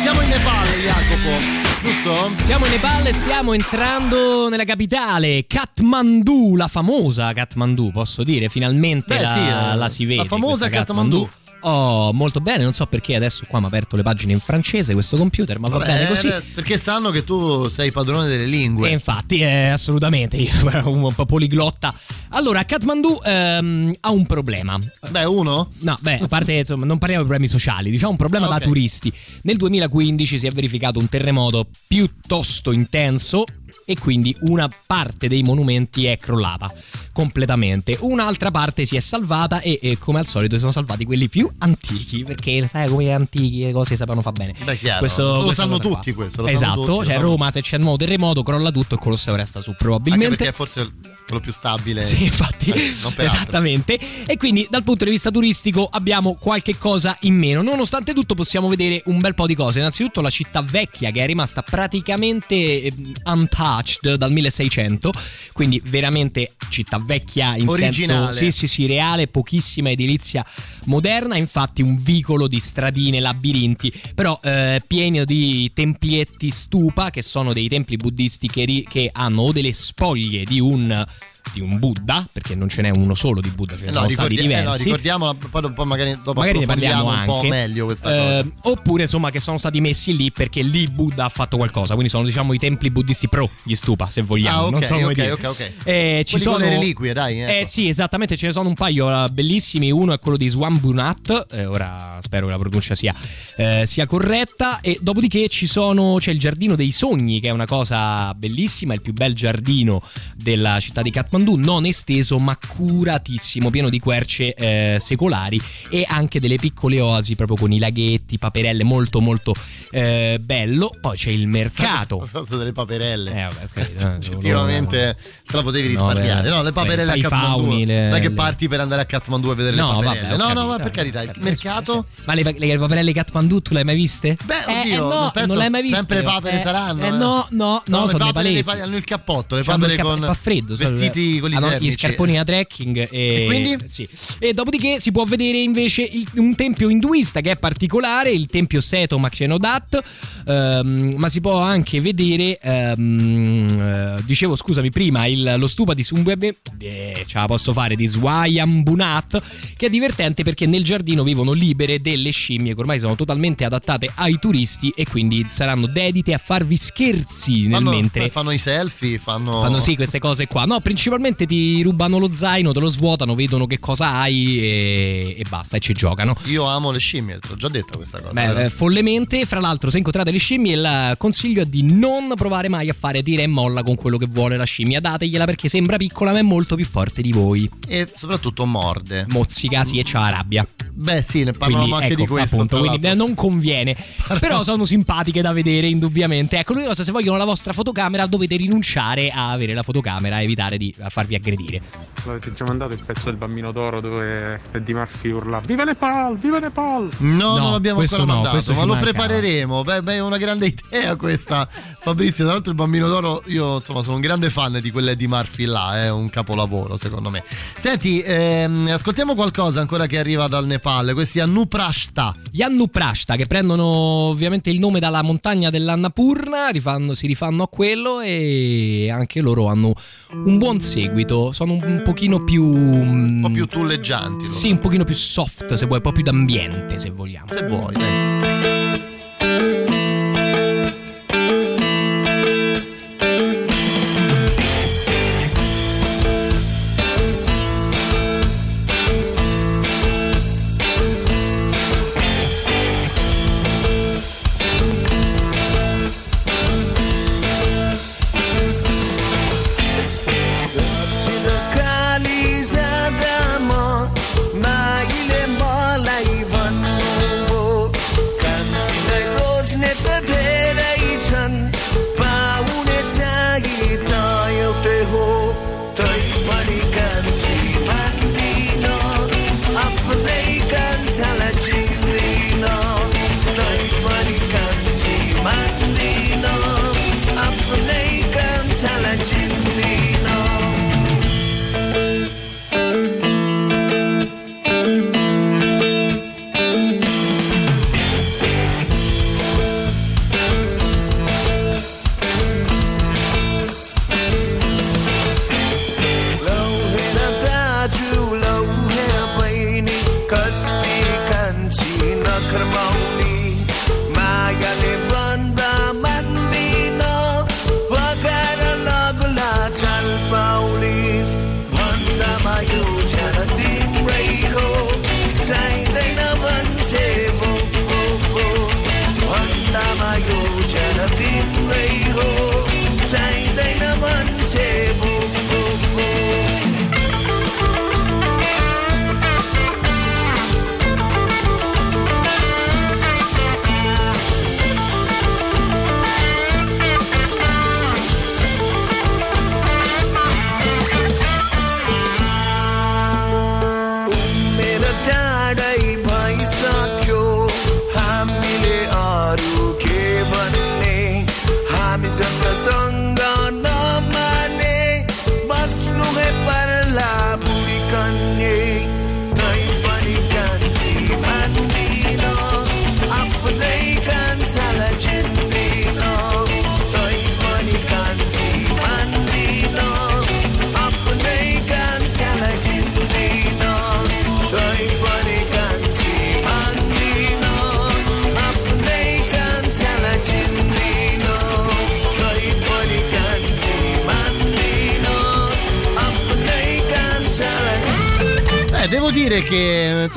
[0.00, 2.44] Siamo in Nepal, Jacopo, giusto?
[2.44, 9.14] Siamo in Nepal e stiamo entrando nella capitale, Kathmandu, la famosa Kathmandu, posso dire, finalmente
[9.16, 10.22] Beh, la, sì, eh, la si vede.
[10.22, 11.28] la famosa questa Kathmandu.
[11.66, 14.92] Oh, molto bene, non so perché adesso qua mi ha aperto le pagine in francese
[14.92, 16.26] questo computer, ma va bene così.
[16.26, 18.90] eh, Perché sanno che tu sei padrone delle lingue.
[18.90, 21.94] E infatti, eh, assolutamente, io ero un po' poliglotta.
[22.30, 24.78] Allora, Kathmandu ehm, ha un problema.
[25.08, 25.70] Beh, uno?
[25.80, 28.60] No, beh, a parte, insomma, non parliamo di problemi sociali, diciamo un problema Ah, da
[28.60, 29.10] turisti.
[29.44, 33.44] Nel 2015 si è verificato un terremoto piuttosto intenso
[33.86, 36.72] e quindi una parte dei monumenti è crollata
[37.14, 37.96] completamente.
[38.00, 42.24] Un'altra parte si è salvata e, e, come al solito sono salvati quelli più antichi,
[42.24, 44.52] perché sai come antichi le cose sapevano fa bene.
[44.64, 44.98] Beh, chiaro.
[44.98, 45.96] Questo- lo sanno cosa qua.
[45.96, 46.42] tutti questo.
[46.42, 48.96] Lo sanno Esatto, tutti, lo cioè sanno Roma se c'è un nuovo terremoto crolla tutto
[48.96, 50.36] e Colosseo resta su Anche probabilmente.
[50.36, 50.90] perché è forse
[51.24, 52.04] quello più stabile.
[52.04, 53.98] Sì, infatti, Eh, esattamente.
[54.26, 57.62] E quindi dal punto di vista turistico abbiamo qualche cosa in meno.
[57.62, 59.78] Nonostante tutto possiamo vedere un bel po' di cose.
[59.78, 62.92] Innanzitutto la città vecchia che è rimasta praticamente eh,
[63.24, 65.12] untouched dal 1600,
[65.52, 68.32] quindi veramente città vecchia in Originale.
[68.32, 70.44] senso sì sì sì reale, pochissima edilizia
[70.86, 77.52] moderna, infatti un vicolo di stradine, labirinti, però eh, pieno di templietti stupa che sono
[77.52, 81.04] dei templi buddisti che, ri- che hanno o delle spoglie di un
[81.52, 84.04] di un Buddha, perché non ce n'è uno solo di Buddha, ce ne Eh sono
[84.04, 84.84] no, stati ricordi- eh no, diversi.
[84.84, 88.70] ricordiamola, poi dopo magari dopo Magari approfondiamo anche un po' meglio questa Eh, cosa.
[88.72, 92.24] oppure insomma che sono stati messi lì perché lì Buddha ha fatto qualcosa quindi sono
[92.24, 95.30] diciamo i templi buddisti pro gli stupa se vogliamo Ah, ok, non so ok, dire.
[95.32, 95.72] ok, ok.
[95.84, 97.52] Eh, ci sono le reliquie, dai, ecco.
[97.52, 101.46] eh sì esattamente ce ne sono un paio eh, bellissimi uno è quello di Swambunat
[101.52, 103.14] eh, ora spero che la pronuncia sia,
[103.56, 107.66] eh, sia corretta e dopodiché ci sono c'è il giardino dei sogni che è una
[107.66, 110.02] cosa bellissima il più bel giardino
[110.36, 115.60] della città di Kathmandu non esteso ma curatissimo pieno di querce eh, secolari
[115.90, 119.52] e anche delle piccole oasi proprio con i laghetti paperelle molto molto
[119.90, 123.30] eh, bello poi c'è il mercato Sono state delle paperelle.
[123.32, 125.16] Eh, vabbè, ok, eh, Oggettivamente
[125.46, 126.42] te la potevi No, risparmiare.
[126.48, 127.62] beh, No, le paperelle beh, a i Kathmandu.
[127.64, 129.94] fauni, le- non è che le- parti per andare a Kathmandu a vedere No, le
[129.94, 130.34] vabbè, paperelle.
[130.34, 130.90] ho no, no, capito, ma per eh.
[130.90, 132.06] carità, il mercato.
[132.26, 134.36] Ma le, le paperelle Kathmandu tu le hai mai viste?
[134.44, 135.96] Beh, Eh, oddio, eh, no, non non l'hai mai viste.
[135.98, 137.04] sempre papere Eh, saranno.
[137.04, 139.62] eh, no, no, Sono no, le sono dei papere, le papere- hanno il cappotto, le
[139.62, 141.86] papere con fa freddo sono- vestiti gli hanno termici.
[141.86, 143.76] gli scarponi da trekking e, E quindi?
[143.86, 144.08] sì.
[144.38, 148.80] e dopodiché si può vedere invece il- un tempio induista che è particolare il tempio
[148.80, 150.02] Seto Makshenodat
[150.46, 156.02] ehm, ma si può anche vedere ehm, eh, dicevo scusami prima il- lo stupa di
[156.02, 159.42] Sumwebe eh, ce la posso fare di Swayambunat
[159.76, 164.10] che è divertente perché nel giardino vivono libere delle scimmie che ormai sono totalmente adattate
[164.14, 169.18] ai turisti e quindi saranno dedite a farvi scherzi nel Fanno, mentre fanno i selfie,
[169.18, 169.60] fanno.
[169.60, 170.64] Fanno sì queste cose qua.
[170.64, 171.12] No, principalmente
[171.46, 175.80] ti rubano lo zaino, te lo svuotano, vedono che cosa hai e, e basta, e
[175.80, 176.36] ci giocano.
[176.44, 178.32] Io amo le scimmie, te l'ho già detto questa cosa.
[178.32, 182.68] Beh, eh, follemente, fra l'altro, se incontrate le scimmie, il consiglio è di non provare
[182.68, 185.00] mai a fare tira e molla con quello che vuole la scimmia.
[185.00, 187.68] Dategliela perché sembra piccola, ma è molto più forte di voi.
[187.86, 189.26] E soprattutto morde.
[189.28, 190.66] Mozzica, sì, e c'ha la rabbia.
[190.92, 192.54] Beh, sì, ne parlavamo Quindi, anche ecco, di questo.
[192.54, 193.96] appunto, quindi eh, non conviene.
[194.38, 196.58] Però sono simpatiche da vedere, indubbiamente.
[196.58, 200.78] Ecco, l'unica cosa, se vogliono la vostra fotocamera, dovete rinunciare a avere la fotocamera evitare
[200.78, 201.80] di a farvi aggredire.
[202.24, 206.58] L'avete già mandato il pezzo del bambino d'oro dove Eddie Murphy urla Viva Nepal, viva
[206.58, 207.10] Nepal!
[207.18, 209.82] No, No, non l'abbiamo ancora no, mandato, ma lo prepareremo.
[209.82, 212.44] Beh, beh, è una grande idea questa, Fabrizio.
[212.44, 215.64] Tra l'altro, il bambino d'oro, io insomma sono un grande fan di quelle di Murphy
[215.64, 217.44] là, è un capolavoro secondo me.
[217.76, 221.12] Senti, ehm, ascoltiamo qualcosa ancora che arriva dal Nepal.
[221.12, 222.34] Questi Anuprashta.
[222.50, 228.20] Gli Annuprashta che prendono ovviamente il nome dalla montagna dell'Annapurna, rifanno- si rifanno a quello
[228.20, 229.92] e anche loro hanno
[230.34, 232.64] un buon seguito, sono un, un pochino più...
[232.64, 234.44] Un po' più tulleggianti.
[234.44, 234.56] loro.
[234.56, 237.48] Sì, un pochino più soft se vuoi, un po' più d'ambiente se vogliamo.
[237.48, 238.43] Se vuoi, dai.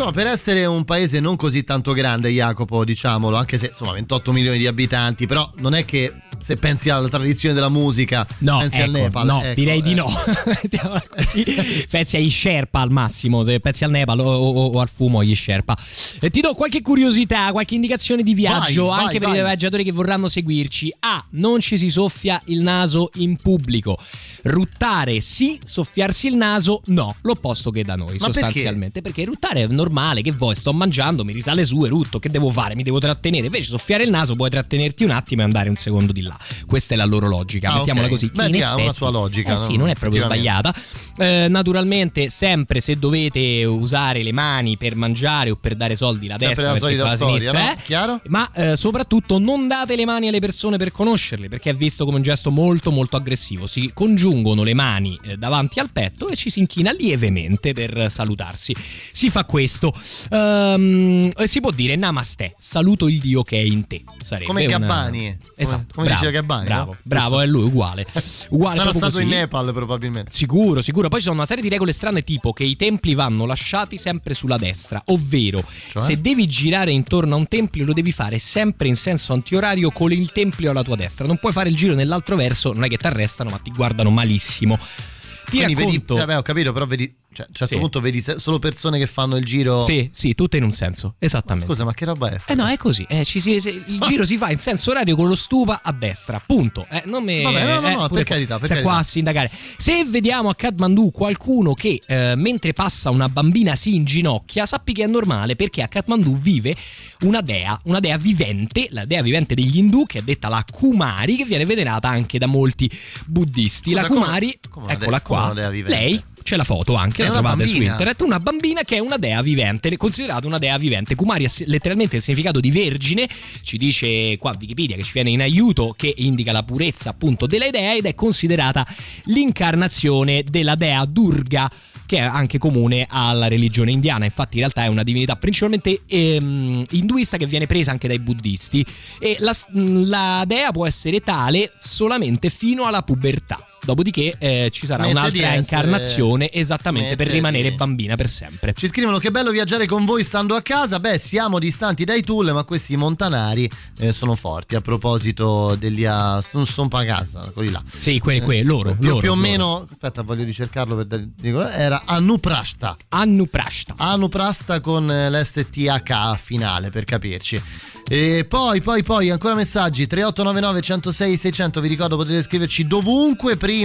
[0.07, 4.31] Insomma, per essere un paese non così tanto grande, Jacopo, diciamolo, anche se insomma 28
[4.31, 8.77] milioni di abitanti, però non è che se pensi alla tradizione della musica, no, pensi
[8.77, 9.25] ecco, al Nepal.
[9.25, 9.95] No, ecco, direi di eh.
[9.95, 10.05] no.
[11.09, 11.85] Così.
[11.89, 15.35] pensi agli Sherpa al massimo, se pensi al Nepal o, o- o al fumo agli
[15.35, 15.77] Sherpa.
[16.19, 19.43] E ti do qualche curiosità, qualche indicazione di viaggio Vai, anche vai, per i vai.
[19.43, 20.93] viaggiatori che vorranno seguirci.
[20.99, 21.23] A.
[21.31, 23.97] Non ci si soffia il naso in pubblico.
[24.43, 28.33] Ruttare sì, soffiarsi il naso no, l'opposto che da noi Ma perché?
[28.33, 29.01] sostanzialmente.
[29.01, 29.25] Perché?
[29.25, 30.55] ruttare è normale, che vuoi?
[30.55, 32.75] Sto mangiando, mi risale su e rutto, che devo fare?
[32.75, 33.45] Mi devo trattenere.
[33.47, 36.26] Invece soffiare il naso puoi trattenerti un attimo e andare un secondo di là.
[36.65, 38.11] Questa è la loro logica, Ah, mettiamola ok.
[38.11, 38.31] così.
[38.33, 39.79] Beh, ha una sua logica, Eh sì, no?
[39.83, 40.73] non è proprio sbagliata.
[41.19, 46.37] Eh, naturalmente, sempre se dovete usare le mani per mangiare o per dare soldi, la
[46.39, 47.71] Sempre destra la solita con la storia, sinistra, no?
[47.71, 47.77] eh.
[47.83, 48.21] Chiaro?
[48.27, 52.17] Ma eh, soprattutto non date le mani alle persone per conoscerle, perché è visto come
[52.17, 53.65] un gesto molto molto aggressivo.
[53.67, 58.75] Si congiungono le mani eh, davanti al petto e ci si inchina lievemente per salutarsi.
[59.11, 59.93] Si fa questo.
[60.29, 64.03] E si può dire namaste, saluto il Dio che è in te.
[64.23, 65.37] Sarebbe Come una- Gabbani.
[65.55, 65.95] Esatto.
[65.95, 66.65] Come, diceva Gabbani.
[66.65, 66.97] Bravo, no?
[67.03, 68.05] bravo, è lui uguale.
[68.49, 69.39] uguale Sarà stato in così.
[69.39, 70.31] Nepal probabilmente.
[70.33, 71.07] Sicuro, sicuro.
[71.09, 74.33] Poi ci sono una serie di regole strane, tipo che i templi vanno lasciati sempre
[74.33, 76.01] sulla destra, ovvero Cioè?
[76.01, 80.11] se devi girare intorno a un tempio lo devi fare sempre in senso antiorario con
[80.11, 81.25] il tempio alla tua destra.
[81.27, 84.09] Non puoi fare il giro nell'altro verso, non è che ti arrestano, ma ti guardano
[84.09, 84.77] malissimo.
[84.77, 86.15] Ti Quindi vedi, racconto.
[86.15, 87.79] vabbè, ho capito, però vedi, cioè, a un certo Sì.
[87.79, 89.81] punto vedi solo persone che fanno il giro.
[89.83, 91.67] Sì, sì, tutte in un senso, esattamente.
[91.67, 92.39] Scusa, ma che roba è?
[92.47, 93.05] Eh no, è così.
[93.09, 96.41] eh, si- il giro si fa in senso orario con lo stupa a destra.
[96.43, 96.85] Punto.
[96.89, 98.87] Eh, non me, Vabbè, no, no, eh, no, per carità, per carità.
[98.87, 99.51] qua a sindacare.
[99.77, 105.03] Se vediamo a Kathmandu qualcuno che eh, mentre passa una bambina si inginocchia, sappi che
[105.03, 106.75] è normale perché a Kathmandu vive
[107.21, 111.35] una dea, una dea vivente, la dea vivente degli Hindu, che è detta la Kumari,
[111.37, 112.89] che viene venerata anche da molti
[113.25, 113.91] buddisti.
[113.93, 115.45] la Scusa, come- Kumari, come dea- eccola come qua.
[115.45, 115.99] una dea vivente?
[115.99, 117.91] Lei c'è la foto anche, È la trovate su bambina?
[117.91, 118.21] internet.
[118.21, 121.13] Una bambina che è una dea vivente, considerata una dea vivente.
[121.13, 123.27] Kumari ha letteralmente il significato di vergine,
[123.63, 127.69] ci dice qua Wikipedia che ci viene in aiuto, che indica la purezza appunto delle
[127.69, 128.87] dee ed è considerata
[129.25, 131.69] l'incarnazione della dea Durga
[132.05, 134.23] che è anche comune alla religione indiana.
[134.23, 138.85] Infatti, in realtà è una divinità principalmente ehm, induista che viene presa anche dai buddisti.
[139.19, 143.61] E la, la dea può essere tale solamente fino alla pubertà.
[143.87, 148.27] Dopodiché eh, ci sarà Smette un'altra essere- incarnazione esattamente per smette rimanere di- bambina per
[148.27, 148.73] sempre.
[148.73, 150.99] Ci scrivono che bello viaggiare con voi stando a casa.
[150.99, 153.69] Beh, siamo distanti dai Tulle, ma questi montanari
[153.99, 154.75] eh, sono forti.
[154.75, 157.81] A proposito degli a non sono a casa, quelli là.
[157.97, 159.47] Sì, quelli, quelli, loro, Più, loro, più o loro.
[159.47, 161.29] meno, aspetta, voglio ricercarlo per dare-
[161.73, 162.97] era Anuprashta.
[163.07, 163.93] Anuprashta.
[163.97, 167.61] Anuprashta con eh, l'STH finale per capirci.
[168.09, 171.81] E poi, poi, poi, ancora messaggi 3899 106 600.
[171.81, 173.75] Vi ricordo potete scriverci dovunque prima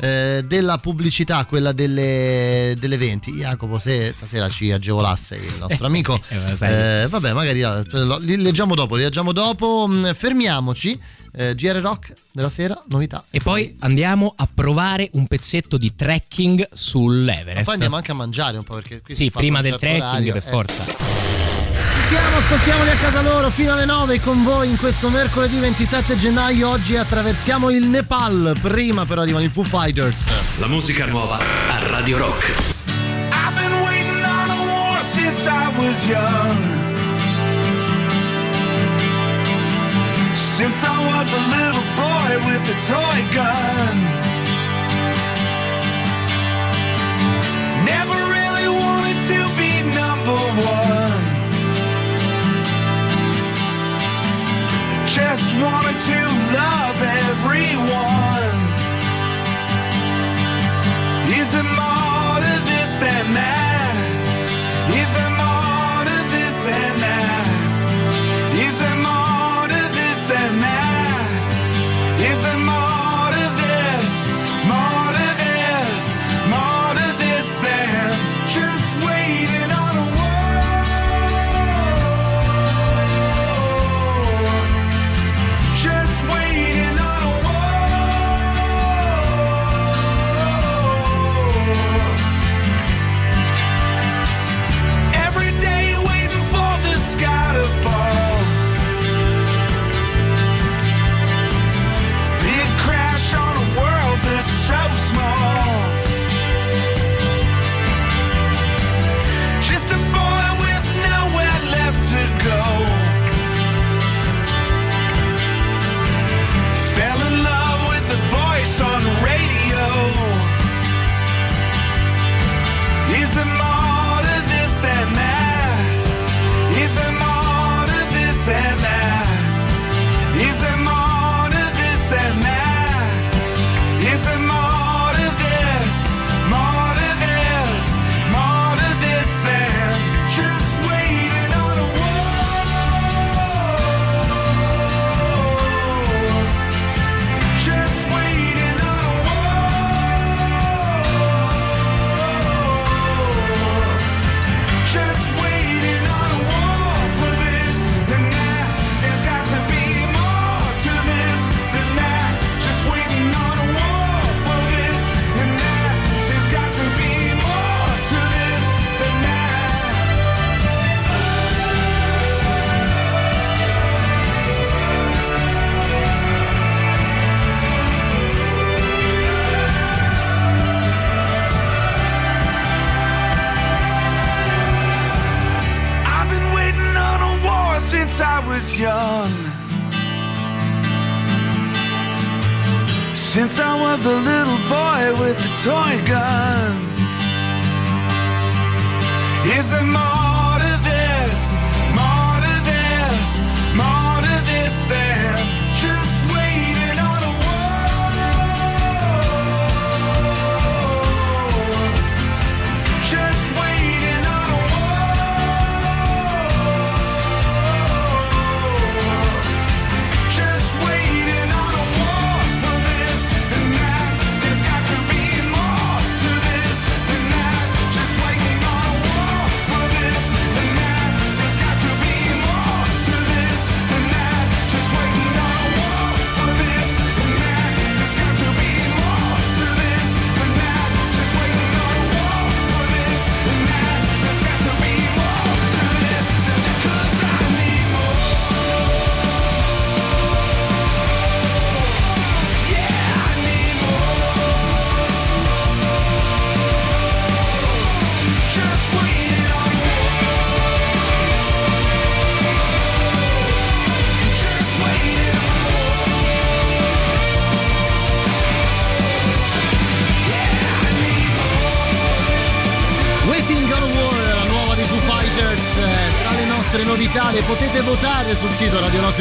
[0.00, 3.32] eh, della pubblicità, quella delle, delle 20.
[3.32, 8.18] Jacopo, se stasera ci agevolasse il nostro amico, Eh, ma eh, vabbè, magari eh, lo-
[8.18, 8.96] li leggiamo dopo.
[8.96, 9.86] Li leggiamo dopo.
[9.88, 11.00] Mm, Fermiamoci.
[11.34, 13.24] Eh, GR Rock della sera, novità.
[13.30, 17.64] E poi andiamo a provare un pezzetto di trekking Ma sull'Everest.
[17.64, 20.32] poi andiamo anche a mangiare un po' perché qui Sì, prima del certo trekking orario,
[20.34, 20.50] per eh.
[20.50, 21.71] forza.
[22.12, 26.68] Siamo, ascoltiamoli a casa loro fino alle 9 con voi in questo mercoledì 27 gennaio.
[26.68, 28.54] Oggi attraversiamo il Nepal.
[28.60, 30.30] Prima però arrivano i Foo Fighters.
[30.58, 32.50] La musica nuova a Radio Rock.
[33.30, 36.58] I've been waiting on a war since I was young.
[40.34, 44.20] Since I was a little boy with a toy gun.
[47.86, 48.31] Never
[55.60, 56.18] wanted to
[56.56, 56.91] love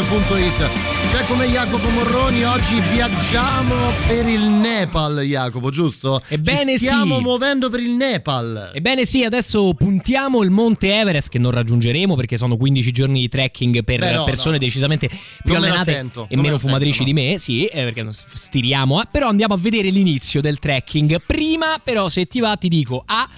[0.01, 1.09] radiorock.it.
[1.09, 6.21] C'è come Jacopo Morroni, oggi viaggiamo per il Nepal, Jacopo, giusto?
[6.27, 7.21] Ebbene Ci stiamo sì.
[7.21, 8.71] muovendo per il Nepal.
[8.73, 13.29] Ebbene sì, adesso puntiamo il monte Everest che non raggiungeremo perché sono 15 giorni di
[13.29, 14.59] trekking per Beh, no, persone no.
[14.59, 17.65] decisamente più Non me allenate sento, e me meno la fumatrici sento, di me, sì,
[17.65, 19.05] eh, perché stiriamo, eh.
[19.11, 21.21] però andiamo a vedere l'inizio del trekking.
[21.25, 23.29] Prima però se ti va ti dico A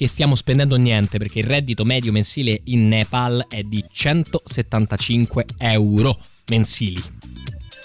[0.00, 6.16] che stiamo spendendo niente perché il reddito medio mensile in Nepal è di 175 euro
[6.46, 7.19] mensili.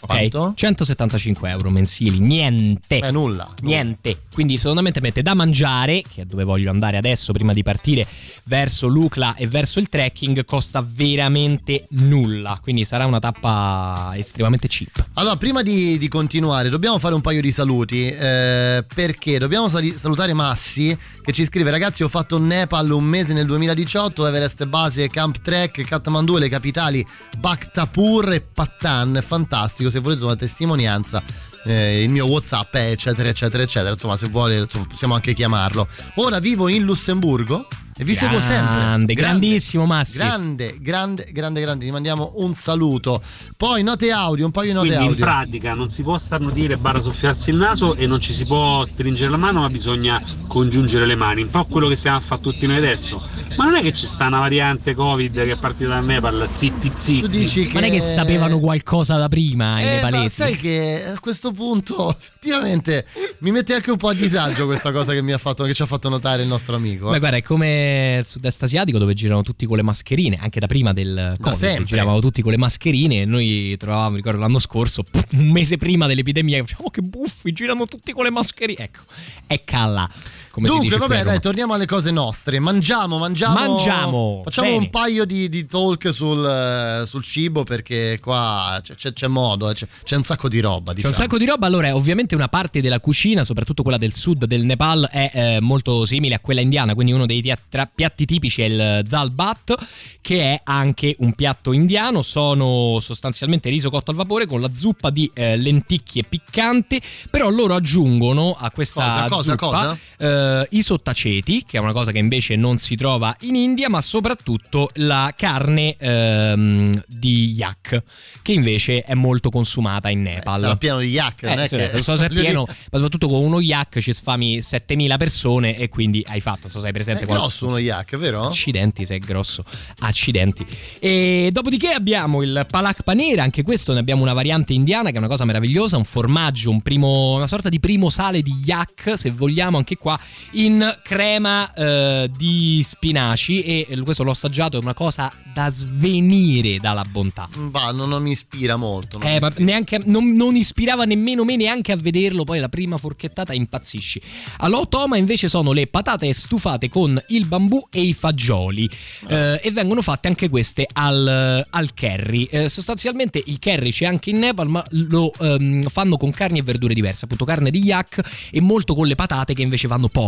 [0.06, 0.54] Quanto?
[0.56, 3.00] 175 euro mensili, niente.
[3.00, 3.48] È nulla.
[3.62, 4.22] Niente.
[4.34, 8.06] Quindi secondo me mette da mangiare, che è dove voglio andare adesso prima di partire
[8.46, 12.60] verso l'Ucla e verso il trekking, costa veramente nulla.
[12.62, 15.06] Quindi sarà una tappa estremamente cheap.
[15.14, 18.08] Allora, prima di, di continuare, dobbiamo fare un paio di saluti.
[18.10, 23.34] eh, perché dobbiamo sali- salutare Massi che ci scrive: Ragazzi, ho fatto Nepal un mese
[23.34, 27.06] nel 2018, Everest base, Camp Trek, Kathmandu le capitali
[27.38, 29.20] Bhaktapur e Pattan.
[29.26, 29.90] Fantastico.
[29.96, 31.24] Se volete una testimonianza.
[31.64, 35.88] eh, il mio whatsapp è eccetera eccetera eccetera insomma se vuole insomma, possiamo anche chiamarlo
[36.16, 37.66] ora vivo in Lussemburgo
[37.98, 40.18] e vi seguo sempre Grande, grandissimo Massi.
[40.18, 43.22] grande grande grande grande gli mandiamo un saluto
[43.56, 46.76] poi note audio un paio di note Quindi in audio pratica non si può starnutire
[46.76, 51.06] barra soffiarsi il naso e non ci si può stringere la mano, ma bisogna congiungere
[51.06, 51.44] le mani.
[51.44, 53.22] Un po' quello che stiamo a fare tutti noi adesso.
[53.56, 56.92] Ma non è che ci sta una variante Covid che è partita dal Nepal, zitti
[56.94, 57.22] zitti.
[57.22, 60.36] Tu dici Non è che sapevano qualcosa da prima i Eh, ma nepalesi.
[60.36, 63.06] sai che a questo punto effettivamente
[63.40, 65.82] mi mette anche un po' a disagio questa cosa che mi ha fatto che ci
[65.82, 67.10] ha fatto notare il nostro amico.
[67.10, 67.20] Beh, eh.
[67.20, 67.85] guarda, è come
[68.20, 71.84] il sud-est asiatico dove girano tutti con le mascherine, anche da prima del Covid.
[71.84, 76.64] Giravano tutti con le mascherine e noi trovavamo, ricordo l'anno scorso, un mese prima dell'epidemia,
[76.64, 78.84] facciamo che buffi, girano tutti con le mascherine.
[78.84, 79.02] Ecco,
[79.48, 80.10] è calla.
[80.56, 82.60] Come si Dunque, dice qui vabbè, dai, torniamo alle cose nostre.
[82.60, 83.54] Mangiamo, mangiamo.
[83.56, 84.84] Mangiamo, Facciamo bene.
[84.84, 89.70] un paio di, di talk sul, eh, sul cibo perché qua c'è, c'è- c'è modo,
[89.70, 90.92] eh, c'è, c'è un sacco di roba.
[90.92, 91.14] C'è Diciamo.
[91.14, 94.64] un sacco di roba, allora ovviamente una parte della cucina, soprattutto quella del sud del
[94.64, 98.62] Nepal, è eh, molto simile a quella indiana, quindi uno dei tia- tra- piatti tipici
[98.62, 99.76] è il zal bat,
[100.22, 105.10] che è anche un piatto indiano, sono sostanzialmente riso cotto al vapore con la zuppa
[105.10, 109.98] di eh, lenticchie piccante, però loro aggiungono a questa Cosa, cosa, zuppa cosa?
[110.18, 114.02] eh, i sottaceti, che è una cosa che invece non si trova in India, ma
[114.02, 118.04] soprattutto la carne ehm, di yak,
[118.42, 120.60] che invece è molto consumata in Nepal.
[120.60, 122.76] Sarà pieno di yak, non Eh, è sì, che- non so se è pieno, ma
[122.92, 126.88] soprattutto con uno yak ci sfami 7000 persone e quindi hai fatto, non so se
[126.88, 128.46] hai presente È qual- grosso uno yak, vero?
[128.46, 129.64] Accidenti se è grosso,
[130.00, 130.66] accidenti.
[131.00, 135.20] E dopodiché abbiamo il palak paneer, anche questo ne abbiamo una variante indiana che è
[135.20, 139.32] una cosa meravigliosa, un formaggio, un primo, una sorta di primo sale di yak, se
[139.32, 140.20] vogliamo, anche qua
[140.52, 147.04] in crema eh, di spinaci e questo l'ho assaggiato, è una cosa da svenire dalla
[147.04, 147.48] bontà.
[147.56, 149.18] Bah, non, non mi ispira molto.
[149.18, 149.66] non Eh, ma ispira.
[149.66, 152.44] neanche, non, non ispirava nemmeno me neanche a vederlo.
[152.44, 154.22] Poi la prima forchettata impazzisci.
[154.58, 158.90] All'Otoma invece sono le patate stufate con il bambù e i fagioli.
[159.28, 162.44] Eh, e vengono fatte anche queste al, al curry.
[162.46, 166.64] Eh, sostanzialmente il curry c'è anche in Nepal, ma lo ehm, fanno con carni e
[166.64, 167.26] verdure diverse.
[167.26, 170.25] Appunto, carne di yak e molto con le patate che invece vanno poco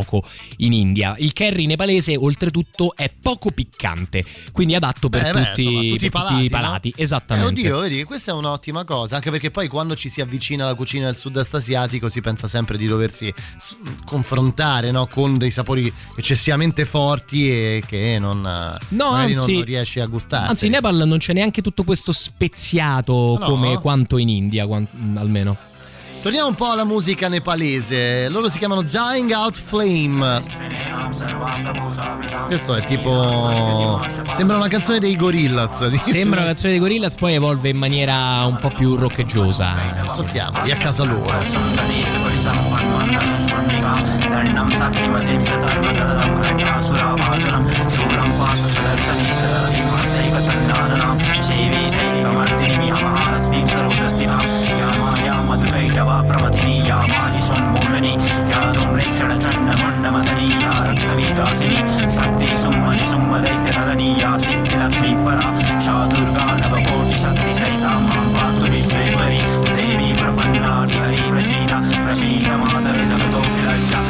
[0.57, 1.15] in India.
[1.19, 5.93] Il curry nepalese, oltretutto, è poco piccante, quindi adatto per Eh, beh, tutti, insomma, tutti
[5.95, 6.57] i per palati, tutti i no?
[6.59, 6.93] palati.
[6.95, 7.49] Eh, Esattamente.
[7.49, 11.05] oddio, vedi, questa è un'ottima cosa, anche perché poi quando ci si avvicina alla cucina
[11.05, 13.33] del sud-est asiatico si pensa sempre di doversi
[14.05, 18.41] confrontare no, con dei sapori eccessivamente forti e che non,
[18.89, 20.47] No, anzi- non riesci a gustare.
[20.47, 23.45] Anzi, in Nepal non c'è neanche tutto questo speziato No?
[23.45, 25.57] come quanto in India, quan- almeno.
[26.21, 28.27] Torniamo un po' alla musica nepalese.
[28.29, 30.43] Loro si chiamano Dying Out Flame.
[32.47, 34.01] Questo è tipo.
[34.31, 35.89] Sembra una canzone dei Gorillaz.
[35.99, 39.99] Sembra una canzone dei Gorillaz, poi evolve in maniera un po' più roccheggiosa.
[40.01, 41.33] Ascoltiamoli a casa loro.
[56.29, 58.13] प्रमथिनी या माहि सोन्मूलनी
[58.51, 61.79] या धूम्रेक्षणचण्डमुण्डमदनी या रक्तवीदासिनी
[62.17, 65.49] शक्ति सुम्मनि सुम्मदैत्यनरनी या सिद्धिलक्ष्मी परा
[65.87, 69.39] सा दुर्गा नवकोटिशक्तिसहिता माँ पातु विश्वेश्वरी,
[69.77, 71.71] देवी प्रपन्नाधिहरि प्रसीद
[72.05, 74.06] प्रसीद माधव जगतोऽखिलस्य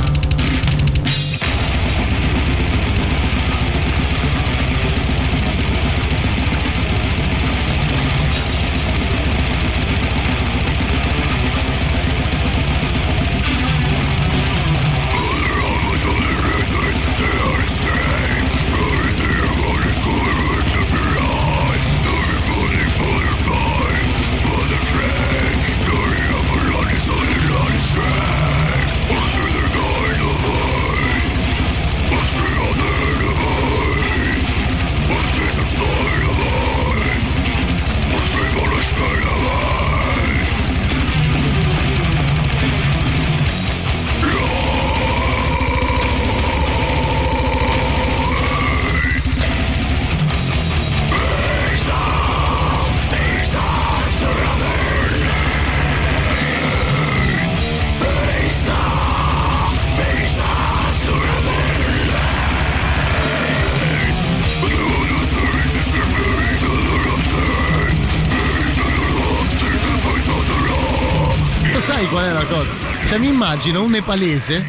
[73.41, 74.63] immagino un nepalese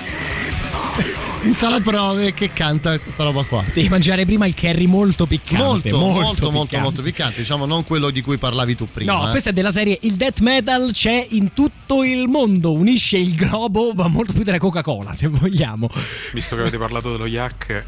[1.44, 3.62] in sala prove che canta questa roba qua.
[3.74, 5.90] Devi mangiare prima il curry molto piccante.
[5.90, 7.02] Molto, molto, molto, molto, piccante.
[7.02, 7.36] piccante.
[7.40, 9.12] Diciamo, non quello di cui parlavi tu prima.
[9.12, 9.30] No, eh.
[9.32, 13.92] questa è della serie Il death metal c'è in tutto il mondo, unisce il globo,
[13.92, 15.90] ma molto più della Coca-Cola, se vogliamo.
[16.32, 17.84] Visto che avete parlato dello yak,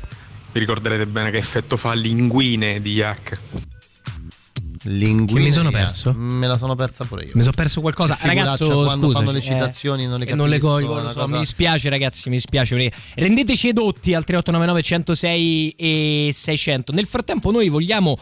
[0.53, 3.39] vi ricorderete bene che effetto fa linguine di yak.
[4.85, 5.41] Linguine.
[5.41, 6.15] Che mi sono perso?
[6.17, 7.33] Me la sono persa pure io.
[7.35, 8.17] Mi sono perso qualcosa.
[8.21, 11.11] Ragazzo, quando scusa, fanno le citazioni non le non le capisco, colgo, è lo una
[11.13, 12.93] so, cosa- mi dispiace ragazzi, mi dispiace.
[13.15, 16.93] Rendeteci edotti al 3899 106 e 600.
[16.93, 18.17] Nel frattempo noi vogliamo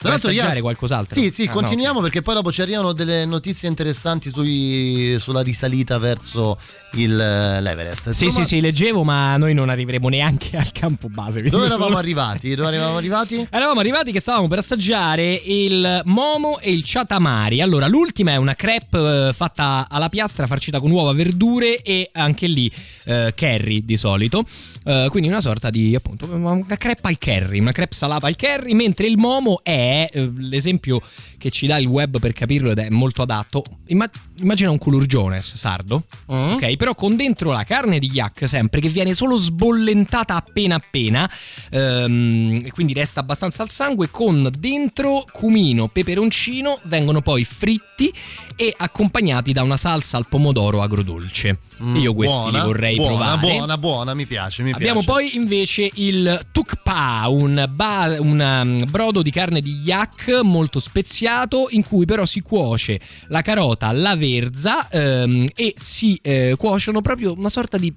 [0.00, 1.20] Tra l'altro, assaggiare io- qualcos'altro.
[1.20, 1.52] Sì, sì, Ah, no.
[1.52, 6.58] continuiamo perché poi dopo ci arrivano delle notizie interessanti sui- sulla risalita verso
[6.94, 8.10] il, eh, l'Everest.
[8.12, 11.42] Sì, Insomma, sì, sì, leggevo, ma noi non arriveremo neanche al campo base.
[11.42, 12.54] Dove eravamo solo- arrivati?
[12.54, 13.46] Dove eravamo arrivati?
[13.52, 17.60] Eravamo arrivati che stavamo per assaggiare il momo e il chatamari.
[17.60, 22.46] Allora, l'ultima è una crepe eh, fatta alla piastra, farcita con uova, verdure e anche
[22.46, 22.72] lì
[23.04, 24.44] eh, curry di solito.
[24.84, 28.72] Eh, quindi una sorta di appunto una crepe al curry, una crepe salata al curry,
[28.72, 31.00] mentre il momo è eh, l'esempio
[31.38, 33.64] che ci dà il web per capirlo ed è molto adatto.
[33.86, 36.76] Imma- immagina un culurgiones sardo, ok?
[36.76, 41.30] Però con dentro la carne di yak sempre che viene solo sbollentata appena appena
[41.70, 48.12] ehm, e quindi resta abbastanza al sangue con dentro cumino, peperoncino, vengono poi fritti
[48.60, 51.60] e accompagnati da una salsa al pomodoro agrodolce.
[51.82, 53.56] Mm, Io questi buona, li vorrei buona, provare.
[53.56, 55.10] Buona, buona, mi piace, mi Abbiamo piace.
[55.18, 61.68] poi invece il tukpa, un, ba- un, um, brodo di carne di yak molto speziato
[61.70, 67.32] in cui però si cuoce la carota, la verza ehm, e si eh, cuociono proprio
[67.34, 67.90] una sorta di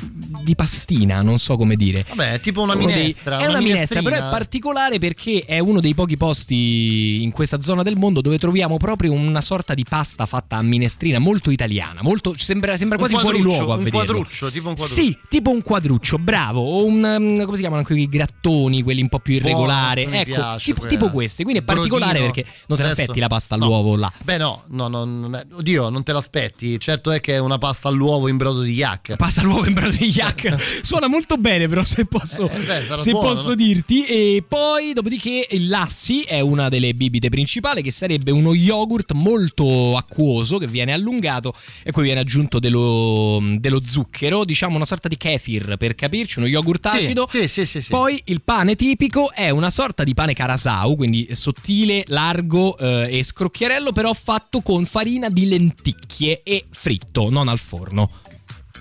[0.00, 2.04] di pastina, non so come dire.
[2.08, 3.38] Vabbè, è tipo una Uno dei- minestra.
[3.38, 4.10] è una, minestra, minestrina.
[4.10, 8.38] però è particolare perché è uno dei pochi posti in questa zona del mondo dove
[8.38, 13.16] troviamo proprio una sorta di pasta fatta a minestrina molto italiana, molto sembra, sembra quasi
[13.16, 14.04] fuori luogo a un vederlo.
[14.04, 15.02] quadruccio, tipo un quadruccio.
[15.02, 19.08] Sì, tipo un quadruccio, bravo, o un um, come si chiamano quei grattoni, quelli un
[19.08, 22.32] po' più irregolari, ecco, piace tipo, tipo queste, quindi è particolare Brodino.
[22.32, 23.64] perché non te l'aspetti la pasta no.
[23.64, 24.12] all'uovo là.
[24.22, 26.78] Beh, no, no, no, oddio, non te l'aspetti.
[26.78, 29.16] Certo è che è una pasta all'uovo in brodo di yak.
[29.16, 30.56] Pasta all'uovo in brodo di yak.
[30.82, 33.54] Suona molto bene, però, se posso, Eh, beh, se buono, posso no?
[33.54, 34.04] dirti.
[34.04, 39.96] E poi, dopodiché, il lassi è una delle bibite principali, che sarebbe uno yogurt molto
[39.96, 45.16] acquoso che viene allungato e poi viene aggiunto dello, dello zucchero, diciamo una sorta di
[45.16, 47.26] kefir per capirci, uno yogurt acido.
[47.28, 47.82] sì, sì, sì.
[47.88, 53.24] Poi il pane tipico è una sorta di pane carasau, quindi sottile, largo eh, e
[53.24, 58.10] scrocchiarello, però fatto con farina di lenticchie e fritto, non al forno.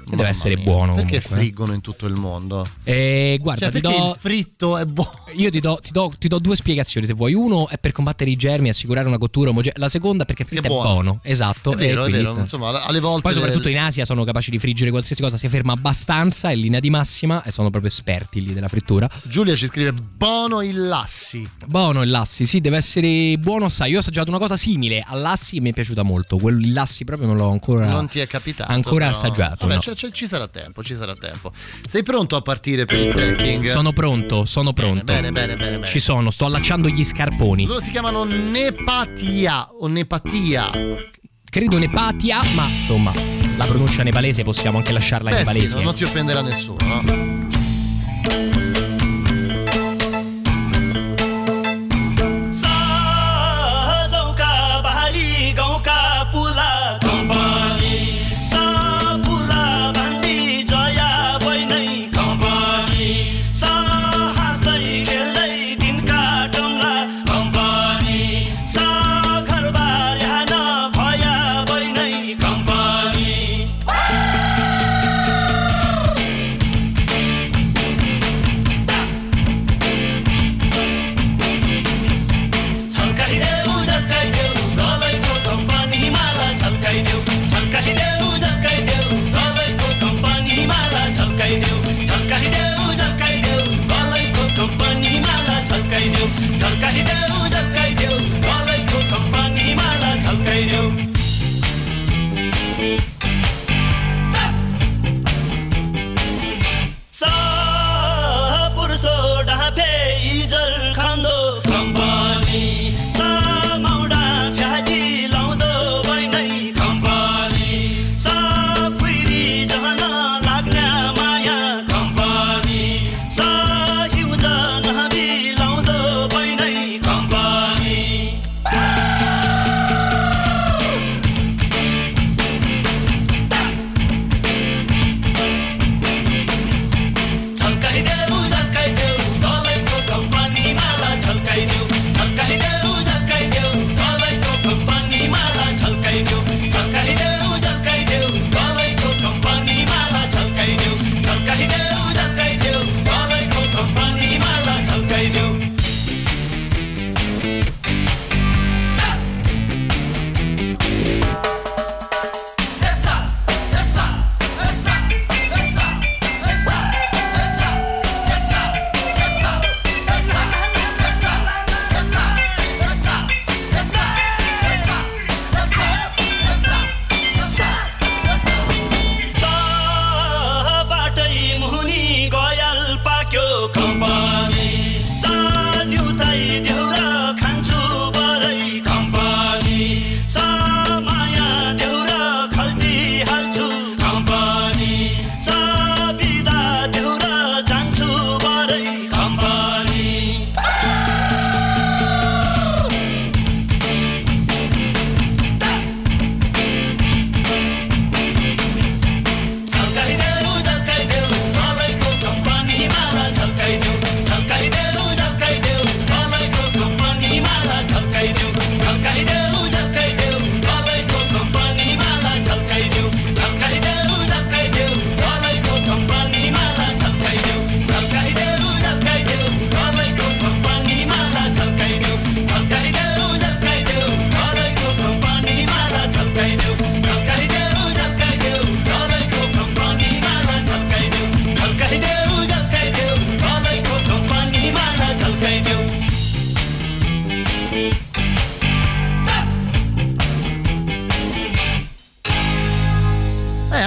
[0.09, 0.93] Deve Mamma essere mia, buono.
[0.95, 1.37] Perché comunque.
[1.37, 2.67] friggono in tutto il mondo?
[2.83, 5.11] Eh, guarda, Cioè, ti perché do, il fritto è buono?
[5.35, 7.33] io ti do, ti, do, ti do due spiegazioni se vuoi.
[7.33, 9.79] Uno è per combattere i germi e assicurare una cottura omogenea.
[9.79, 10.89] La seconda perché il fritto è buono.
[10.93, 11.19] buono.
[11.23, 11.73] Esatto.
[11.73, 12.37] È vero, e è vero.
[12.37, 13.21] Insomma, alle volte.
[13.21, 16.79] Poi soprattutto in Asia sono capaci di friggere qualsiasi cosa, si ferma abbastanza in linea
[16.79, 19.07] di massima e sono proprio esperti lì della frittura.
[19.23, 21.47] Giulia ci scrive: Bono il lassi.
[21.65, 23.91] Buono il lassi, sì, deve essere buono, sai.
[23.91, 26.37] Io ho assaggiato una cosa simile al lassi e mi è piaciuta molto.
[26.37, 28.71] Quello, il lassi proprio non l'ho ancora Non ti è capitato.
[28.71, 29.17] ancora però.
[29.17, 29.57] assaggiato.
[29.67, 29.79] Vabbè, no.
[29.79, 31.51] c'è- ci sarà tempo, ci sarà tempo.
[31.85, 33.65] Sei pronto a partire per il trekking?
[33.65, 35.03] Sono pronto, sono pronto.
[35.03, 35.87] Bene, bene, bene, bene.
[35.87, 37.65] Ci sono, sto allacciando gli scarponi.
[37.65, 40.69] Loro si chiamano Nepatia o Nepatia.
[41.49, 43.11] Credo Nepatia, ma insomma,
[43.57, 45.75] la pronuncia nepalese possiamo anche lasciarla in Beh, sì, nepalese.
[45.75, 47.47] non, non si offenderà nessuno, no?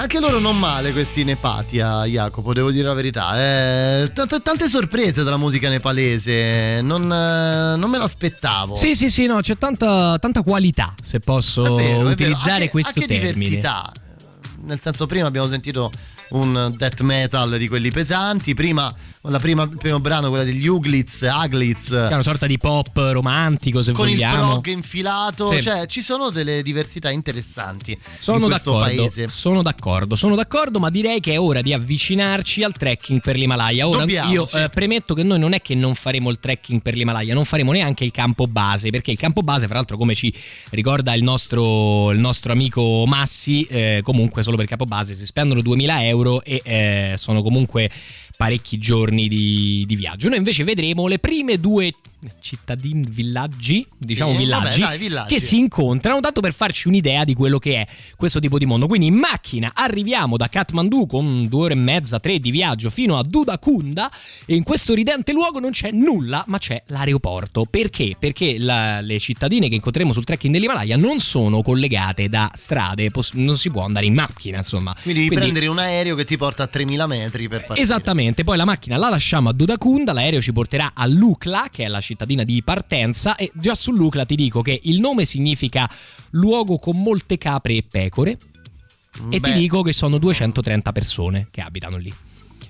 [0.03, 3.38] Anche loro non male questi Nepatia, Jacopo, devo dire la verità.
[4.03, 8.74] Eh, tante, tante sorprese dalla musica nepalese, non, eh, non me l'aspettavo.
[8.74, 12.09] Sì, sì, sì, no, c'è tanta, tanta qualità, se posso è vero.
[12.09, 13.32] utilizzare Anche- questo anche termine.
[13.32, 13.92] diversità.
[14.64, 15.90] Nel senso, prima abbiamo sentito
[16.30, 18.55] un death metal di quelli pesanti.
[18.55, 18.92] Prima,
[19.31, 21.91] la prima, il primo brano, quella degli Uglitz, Aglitz.
[21.91, 24.35] Che è una sorta di pop romantico, se con vogliamo.
[24.35, 25.62] il prog infilato, Sì.
[25.62, 29.29] cioè ci sono delle diversità interessanti Sono in questo paese.
[29.29, 33.87] sono d'accordo, sono d'accordo, ma direi che è ora di avvicinarci al trekking per l'Himalaya.
[33.87, 34.59] Ora Dobbiamo, io sì.
[34.59, 37.70] eh, premetto che noi non è che non faremo il trekking per l'Himalaya, non faremo
[37.70, 40.35] neanche il campo base, perché il campo base, fra l'altro, come ci
[40.70, 45.27] ricorda il nostro, il nostro amico Massi, eh, comunque solo per il campo base si
[45.27, 47.89] spendono 2000 euro e eh, sono comunque
[48.43, 50.28] parecchi giorni di, di viaggio.
[50.28, 51.95] Noi invece vedremo le prime due
[52.41, 55.35] cittadini, villaggi, diciamo Sì, villaggi, vabbè, dai, villaggi.
[55.35, 58.87] che si incontrano, tanto per farci un'idea di quello che è questo tipo di mondo.
[58.87, 63.18] Quindi in macchina arriviamo da Kathmandu con due ore e mezza, tre di viaggio fino
[63.18, 64.11] a Dudakunda
[64.47, 67.64] e in questo ridente luogo non c'è nulla, ma c'è l'aeroporto.
[67.64, 68.16] Perché?
[68.18, 73.33] Perché la- le cittadine che incontreremo sul trekking dell'Himalaya non sono collegate da strade, pos-
[73.35, 74.95] non si può andare in macchina, insomma.
[75.03, 77.81] Quindi devi prendere un aereo che ti porta a 3000 metri per partire.
[77.81, 81.89] Esattamente, poi la macchina la lasciamo a Dudakunda, l'aereo ci porterà a Lukla, che è
[81.89, 85.90] la cittadina di partenza, e già su Lukla ti dico che il nome significa
[86.30, 88.38] luogo con molte capre e pecore,
[89.30, 89.52] e Beh.
[89.52, 92.12] ti dico che sono 230 persone che abitano lì.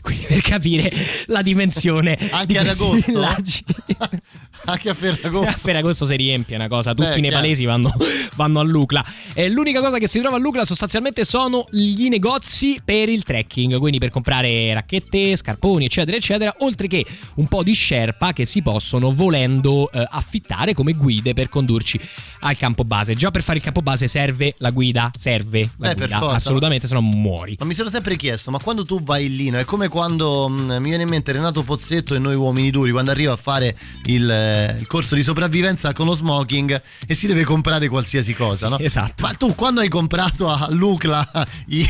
[0.03, 0.93] Quindi per capire
[1.27, 3.21] la dimensione Anche di ad agosto?
[4.65, 5.49] Anche a Ferragosto.
[5.49, 7.93] A Ferragosto si riempie una cosa, tutti Beh, i nepalesi vanno,
[8.35, 9.05] vanno a Lucla.
[9.33, 13.79] E l'unica cosa che si trova a Lucla sostanzialmente sono gli negozi per il trekking,
[13.79, 17.05] quindi per comprare racchette, scarponi, eccetera, eccetera, oltre che
[17.37, 21.99] un po' di sherpa che si possono volendo eh, affittare come guide per condurci
[22.41, 23.15] al campo base.
[23.15, 26.87] Già per fare il campo base serve la guida, serve la Eh, per guida, assolutamente,
[26.87, 27.57] se no muori.
[27.59, 29.59] Ma mi sono sempre chiesto, ma quando tu vai lì, no?
[29.59, 33.11] è come quando mh, mi viene in mente Renato Pozzetto e noi uomini duri, quando
[33.11, 33.76] arriva a fare
[34.07, 38.68] il, eh, il corso di sopravvivenza con lo smoking e si deve comprare qualsiasi cosa,
[38.68, 38.78] no?
[38.78, 39.22] Esatto.
[39.22, 41.28] Ma tu quando hai comprato a Lucla
[41.68, 41.86] i-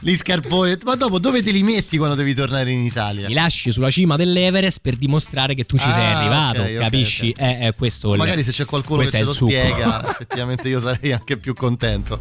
[0.00, 3.26] gli scarponi, ma dopo dove te li metti quando devi tornare in Italia?
[3.26, 6.78] Li lasci sulla cima dell'Everest per dimostrare che tu ci sei Ah, arrivato, ok, ok,
[6.78, 7.28] capisci?
[7.34, 7.40] ok.
[7.40, 9.50] Eh, eh, questo il- Magari se c'è qualcuno che ce lo succo.
[9.50, 12.20] spiega, effettivamente io sarei anche più contento.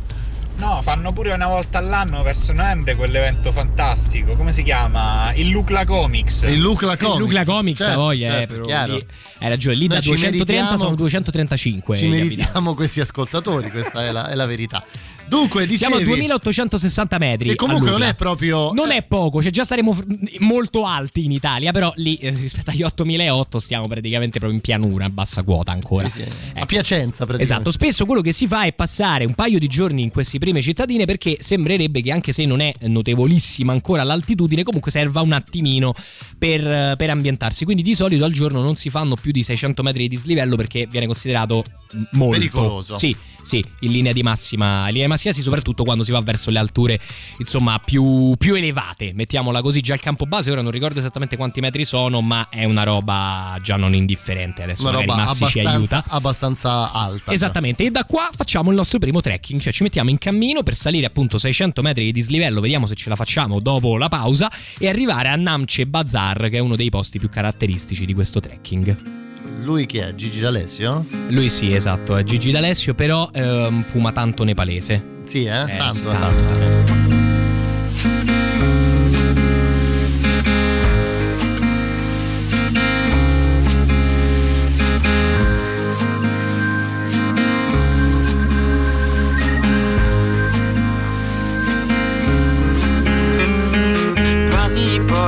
[0.59, 4.35] No, fanno pure una volta all'anno verso novembre quell'evento fantastico.
[4.35, 5.31] Come si chiama?
[5.33, 6.41] Il Lucla Comics.
[6.43, 7.15] Il Lucla Comics.
[7.15, 8.93] Il Lucla Comics, Certo, voglia, eh, certo, però chiaro.
[8.95, 9.05] lì-
[9.39, 11.95] hai ragione, lì Noi da ci 230 meritiamo- sono 235.
[11.95, 14.83] Ci meritiamo questi ascoltatori, questa è la, è la verità.
[15.29, 17.49] Dunque, dicevi, Siamo a 2860 metri.
[17.49, 19.95] Che comunque non è proprio- Non è poco, cioè già saremo
[20.39, 25.05] molto alti in Italia, però lì eh, rispetto agli 8008 stiamo praticamente proprio in pianura,
[25.05, 26.07] a bassa quota ancora.
[26.09, 26.27] Sì, sì,
[26.59, 27.43] a Piacenza praticamente.
[27.43, 30.61] Esatto, spesso quello che si fa è passare un paio di giorni in queste prime
[30.61, 35.93] cittadine perché sembrerebbe che anche se non è notevolissima ancora l'altitudine, comunque serva un attimino
[36.37, 37.65] per, eh, per ambientarsi.
[37.65, 40.87] Quindi di solito al giorno non si fanno più di 600 metri di dislivello perché
[40.89, 41.63] viene considerato
[42.11, 42.97] molto Pericoloso.
[42.97, 46.21] Sì, sì, in linea di massima, in linea di massima sì, soprattutto quando si va
[46.21, 46.99] verso le alture
[47.37, 51.61] insomma più, più elevate, mettiamola così, già il campo base ora non ricordo esattamente quanti
[51.61, 55.59] metri sono, ma è una roba già non indifferente, adesso Una magari roba Massi ci
[55.59, 56.03] aiuta.
[56.07, 57.31] abbastanza alta.
[57.31, 60.75] Esattamente, e da qua facciamo il nostro primo trekking, cioè ci mettiamo in cammino per
[60.75, 64.87] salire appunto 600 metri di dislivello, vediamo se ce la facciamo dopo la pausa e
[64.87, 69.18] arrivare a Namche Bazar, che è uno dei posti più caratteristici di questo trekking.
[69.63, 70.15] Lui chi è?
[70.15, 71.05] Gigi D'Alessio?
[71.29, 75.17] Lui sì, esatto, è Gigi D'Alessio, però ehm, fuma tanto nepalese.
[75.25, 75.61] Sì, eh?
[75.61, 76.19] Eh, tanto, sì, eh.
[76.19, 76.69] tanto.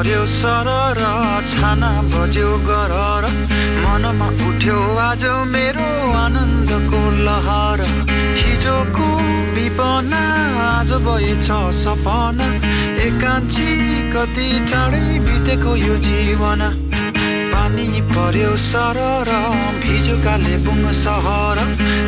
[0.02, 0.99] पर्यो सरर
[1.48, 3.26] छाना बज्यो गरर
[3.82, 9.10] मनमा उठ्यो आज मेरो आनन्दको लहर। हिजोको
[9.53, 10.22] विपना
[10.64, 11.49] आज भएछ
[11.82, 12.48] सपना।
[13.06, 13.68] एकान्छी
[14.14, 16.65] कति टाढै बितेको यो जीवन।
[17.53, 19.32] पानी पर्यो सरर
[19.86, 21.61] भिजो कालेबुङ सहर।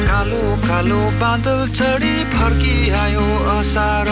[0.10, 4.11] कालो कालो बादल चढी फर्किआयो असार।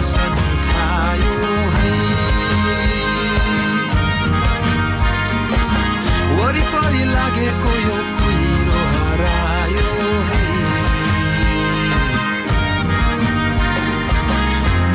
[0.00, 0.12] 身
[0.64, 0.68] 擦
[1.22, 1.24] 油
[1.74, 1.90] है
[6.38, 10.44] वरिपरि लागेको यो कुहिरो हरायो है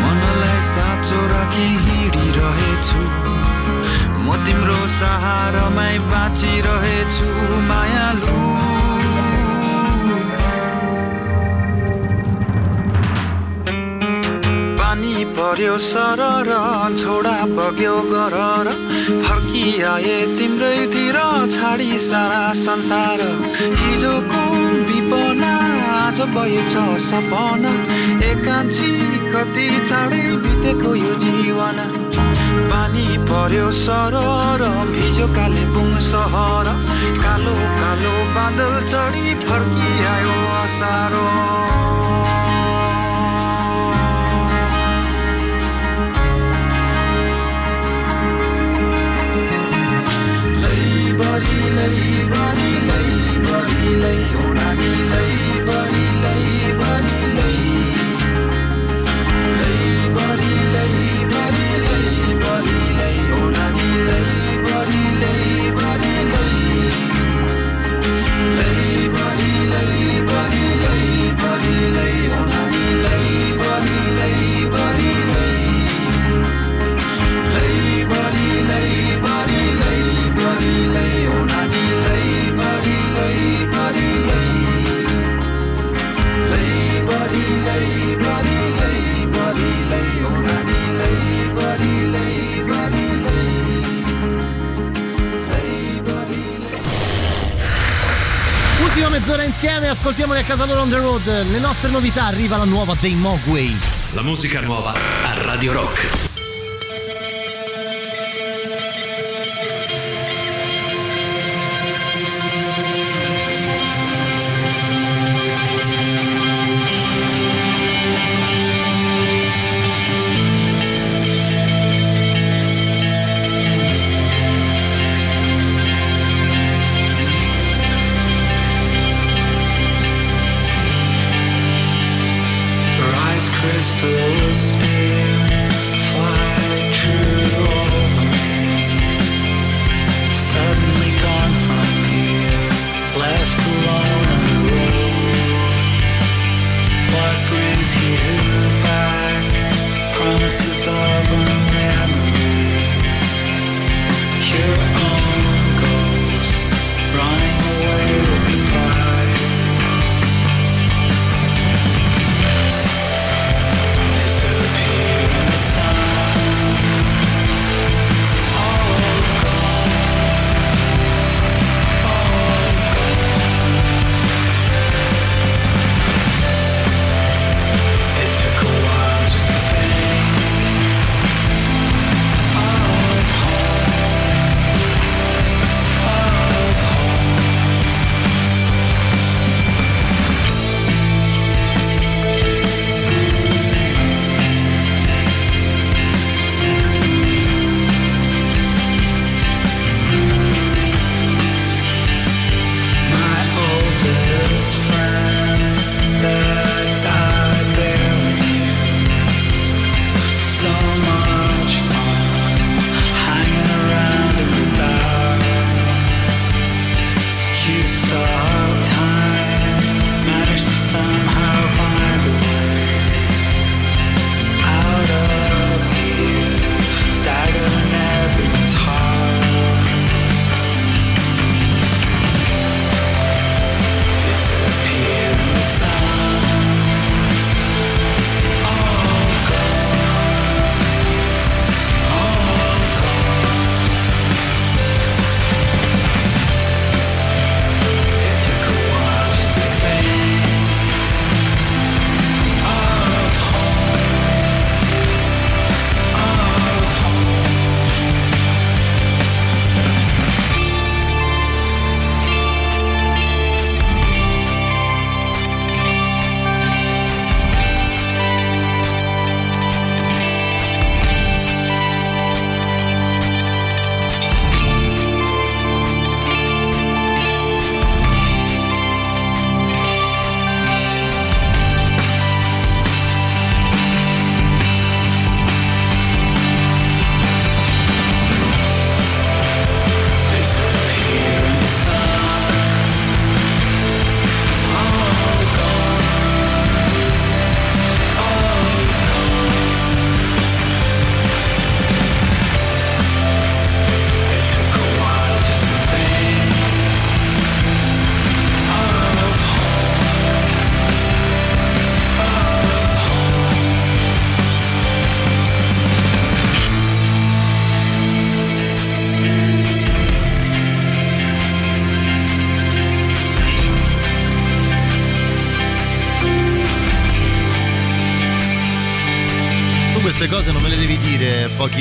[0.02, 3.02] मनलाई साँचो राखी हिँडिरहेछु।
[4.26, 7.28] म तिम्रो सहारामै बाँचिरहेछु
[7.70, 8.65] मायालु।
[14.96, 16.50] पानी पर्यो सरर
[16.98, 18.68] छोडा बग्यो गरर
[19.24, 21.18] फर्किआए तिम्रैतिर
[21.52, 23.24] छाडी सारा संसार।
[23.80, 24.44] हिजोको
[24.88, 25.52] विपना
[25.96, 26.76] आज भएछ
[27.08, 27.74] सपना।
[28.30, 28.92] एकान्छी
[29.36, 31.84] कति चाँडै बितेको यो जीवन।
[32.72, 34.64] पानी पर्यो सरर
[34.96, 36.72] भिजो कालेबुङ सहर।
[37.20, 41.28] कालो कालो बादल चढी फर्किआयो असारो।
[51.36, 51.88] परिलै
[52.34, 53.08] परिलै
[53.48, 55.34] परिलै हो नानीलाई
[55.68, 56.38] परिलै
[56.80, 57.65] परिलै
[99.26, 101.26] mezz'ora insieme, ascoltiamoli a casa loro on the road.
[101.50, 103.76] Le nostre novità arriva la nuova dei Mogwai.
[104.14, 106.35] La musica nuova a Radio Rock.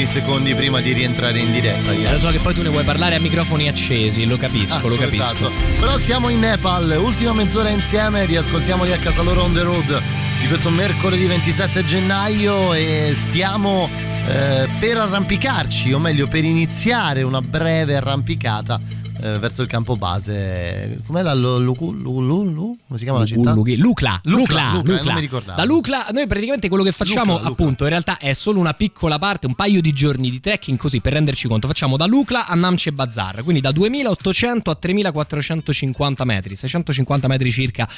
[0.05, 1.91] Pochi secondi prima di rientrare in diretta.
[1.93, 4.95] Eh, Lo so che poi tu ne vuoi parlare a microfoni accesi, lo capisco, lo
[4.95, 5.23] Ah, capisco.
[5.23, 5.51] esatto.
[5.81, 10.03] Però siamo in Nepal, ultima mezz'ora insieme, riascoltiamoli a casa loro on the road
[10.41, 13.89] di questo mercoledì 27 gennaio e stiamo
[14.27, 18.81] eh, per arrampicarci, o meglio per iniziare una breve arrampicata
[19.23, 21.01] eh, verso il campo base.
[21.07, 23.53] Com'è la Lu- Lu- Lu- Lu- Lu- come si chiama la città?
[23.53, 25.59] Lucla, Lucla, Lucla, Lucla, Lucla, eh, non mi ricordavo.
[25.59, 27.51] Da Lucla, noi praticamente quello che facciamo, Lucla, Lucla.
[27.51, 31.01] appunto, in realtà è solo una piccola parte, un paio di giorni di trekking, così
[31.01, 31.67] per renderci conto.
[31.67, 37.89] Facciamo da Lucla a Namche Bazar, quindi da 2800 a 3450 metri, 650 metri circa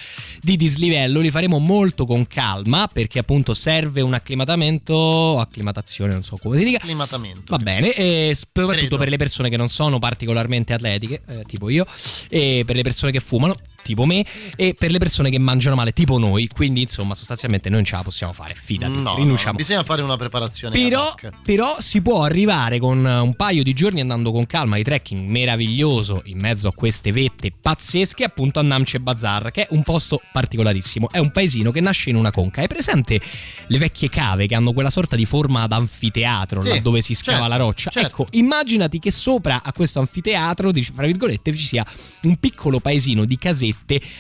[0.41, 1.21] di dislivello.
[1.21, 6.65] Li faremo molto con calma perché appunto serve un acclimatamento, acclimatazione, non so come si
[6.65, 6.79] dica.
[6.79, 7.43] Acclimatamento.
[7.49, 8.97] Va bene, e soprattutto Credo.
[8.97, 11.87] per le persone che non sono particolarmente atletiche, eh, tipo io,
[12.29, 13.57] e per le persone che fumano,
[13.87, 14.25] tipo me,
[14.57, 16.49] e per le persone che mangiano male, tipo noi.
[16.49, 18.55] Quindi, insomma, sostanzialmente noi non ce la possiamo fare.
[18.61, 19.57] Fidati, No, no, no, rinunciamo.
[19.57, 20.75] bisogna fare una preparazione.
[20.79, 25.29] Però, però si può arrivare con un paio di giorni andando con calma di trekking
[25.29, 30.21] meraviglioso in mezzo a queste vette pazzesche appunto a Namche Bazar che è un posto
[30.33, 33.21] particolarissimo è un paesino che nasce in una conca è presente
[33.67, 37.39] le vecchie cave che hanno quella sorta di forma d'anfiteatro Sì, là dove si scava
[37.39, 38.09] certo, la roccia certo.
[38.23, 41.85] ecco immaginati che sopra a questo anfiteatro fra virgolette ci sia
[42.23, 43.76] un piccolo paesino di casette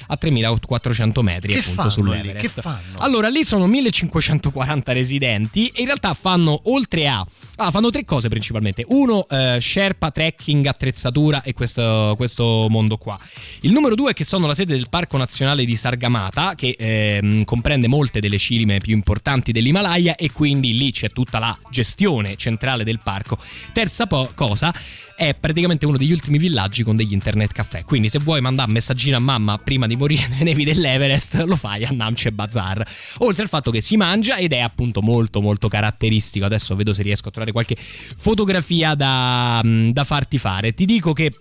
[0.09, 2.41] a 3400 metri Che appunto sull'Everest lì?
[2.41, 2.99] Che fanno?
[2.99, 7.25] allora, lì sono 1540 residenti e in realtà fanno oltre a.
[7.57, 8.85] Ah, fanno tre cose principalmente.
[8.89, 13.19] Uno, eh, Sherpa, trekking, attrezzatura e questo, questo mondo qua.
[13.61, 17.45] Il numero due è che sono la sede del Parco Nazionale di Sargamata, che ehm,
[17.45, 22.85] comprende molte delle cime più importanti dell'Himalaya e quindi lì c'è tutta la gestione centrale
[22.85, 23.39] del parco.
[23.73, 24.73] Terza po- cosa
[25.17, 27.85] è praticamente uno degli ultimi villaggi con degli internet caffè.
[27.85, 31.57] Quindi, se vuoi mandare un messaggino a mamma prima di morire nelle nevi dell'Everest, lo
[31.57, 32.87] fai a Namche Bazar.
[33.19, 36.45] Oltre al fatto che si mangia ed è appunto molto, molto caratteristico.
[36.45, 40.75] Adesso vedo se riesco a trovare qualche fotografia da, da farti fare.
[40.75, 41.33] Ti dico che.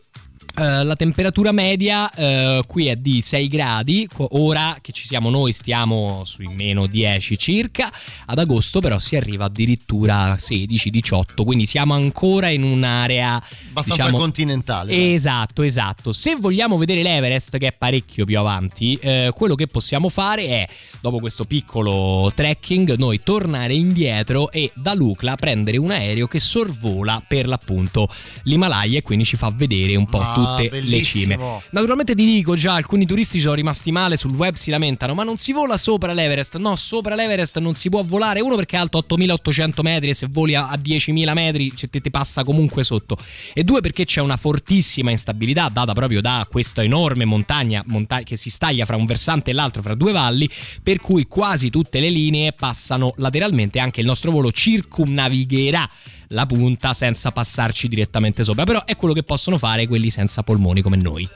[0.57, 5.52] Eh, la temperatura media eh, qui è di 6 gradi, ora che ci siamo noi
[5.52, 7.91] stiamo sui meno 10 circa,
[8.26, 14.18] ad agosto però si arriva addirittura a 16-18, quindi siamo ancora in un'area Abbastanza diciamo,
[14.18, 14.91] continentale.
[14.91, 15.14] dai.
[15.14, 16.14] Esatto, esatto.
[16.14, 20.68] Se vogliamo vedere l'Everest, che è parecchio più avanti, eh, quello che possiamo fare è,
[21.02, 27.22] dopo questo piccolo trekking, noi tornare indietro e da Lucla prendere un aereo che sorvola
[27.27, 28.07] per l'appunto
[28.44, 31.34] l'Himalaya e quindi ci fa vedere un po' Ah, tutte le bellissimo.
[31.34, 31.62] cime.
[31.72, 35.38] Naturalmente ti dico già, alcuni turisti sono rimasti male, sul web si lamentano, ma non
[35.38, 36.58] si vola sopra l'Everest.
[36.58, 38.42] No, sopra l'Everest non si può volare.
[38.42, 42.02] Uno perché è alto 8800 metri e se voli a a 10.000 metri cioè, ti,
[42.02, 43.18] ti passa comunque sotto.
[43.54, 48.38] E due perché c'è una fortissima instabilità data proprio da questa enorme montagna, monta- che
[48.38, 50.50] si staglia fra un versante e l'altro, fra due valli,
[50.82, 53.80] per cui quasi tutte le linee passano lateralmente.
[53.80, 55.90] Anche il nostro volo circumnavigherà
[56.30, 58.64] la punta senza passarci direttamente sopra.
[58.64, 61.27] Però è quello che possono fare quelli senza polmoni come noi.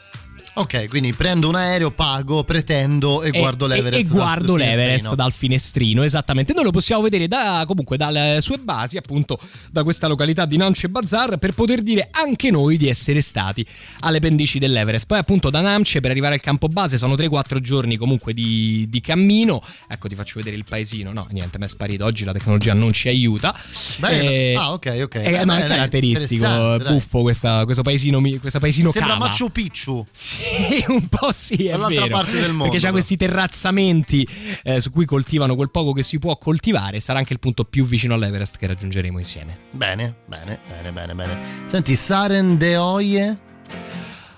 [0.60, 4.02] Ok, quindi prendo un aereo, pago, pretendo e, guardo l'Everest.
[4.04, 5.16] E, dal guardo l'Everest finestrino.
[5.16, 6.54] dal finestrino, esattamente.
[6.54, 9.40] Noi lo possiamo vedere da, comunque dalle sue basi, appunto,
[9.72, 13.66] da questa località di Namche Bazar, per poter dire anche noi di essere stati
[14.02, 15.06] alle pendici dell'Everest.
[15.06, 19.00] Poi, appunto, da Namche per arrivare al campo base sono 3-4 giorni comunque di, di
[19.00, 19.62] cammino.
[19.88, 21.14] Ecco, ti faccio vedere il paesino.
[21.14, 22.04] No, niente, mi è sparito.
[22.04, 23.58] Oggi la tecnologia non ci aiuta.
[24.00, 24.30] Bello.
[24.30, 25.16] Eh, Ah, ok, ok.
[25.16, 26.80] eh, Beh, dai, è caratteristico, dai.
[26.94, 29.26] buffo questa- questo paesino, questa paesino Sembra cava.
[29.28, 30.06] Machu Picchu.
[30.12, 30.48] Sì,
[30.88, 32.16] un po' sì, è Dall'altra vero.
[32.18, 34.28] parte del mondo, Perché c'ha questi terrazzamenti
[34.64, 37.00] eh, su cui coltivano quel poco che si può coltivare.
[37.00, 39.58] Sarà anche il punto più vicino all'Everest che raggiungeremo insieme.
[39.72, 41.38] Bene, bene, bene, bene, bene.
[41.66, 43.38] Senti, Saren de Oye.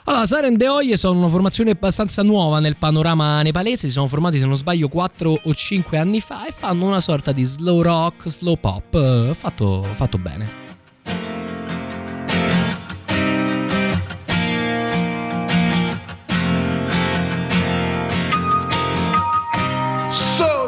[0.05, 3.85] Allora, Saren de Oye sono una formazione abbastanza nuova nel panorama nepalese.
[3.87, 7.31] Si sono formati, se non sbaglio, 4 o 5 anni fa e fanno una sorta
[7.31, 8.95] di slow rock, slow pop.
[8.95, 10.69] eh, Fatto, fatto bene.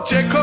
[0.06, 0.43] Checo.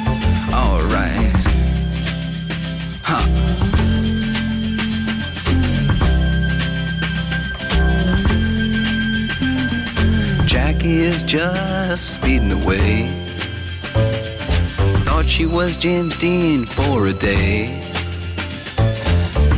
[10.81, 13.07] Jackie is just speeding away.
[15.05, 17.67] Thought she was James Dean for a day.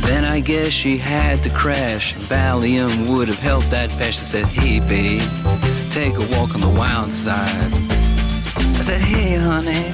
[0.01, 2.13] Then I guess she had to crash.
[2.27, 3.89] Valium would have helped that.
[4.01, 5.21] I said, Hey, babe,
[5.91, 7.71] take a walk on the wild side.
[8.57, 9.93] I said, Hey, honey,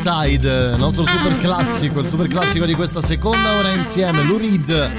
[0.00, 3.72] on the Wild Side, il nostro super classico, il super classico di questa seconda ora
[3.72, 4.90] insieme, Lou Reed.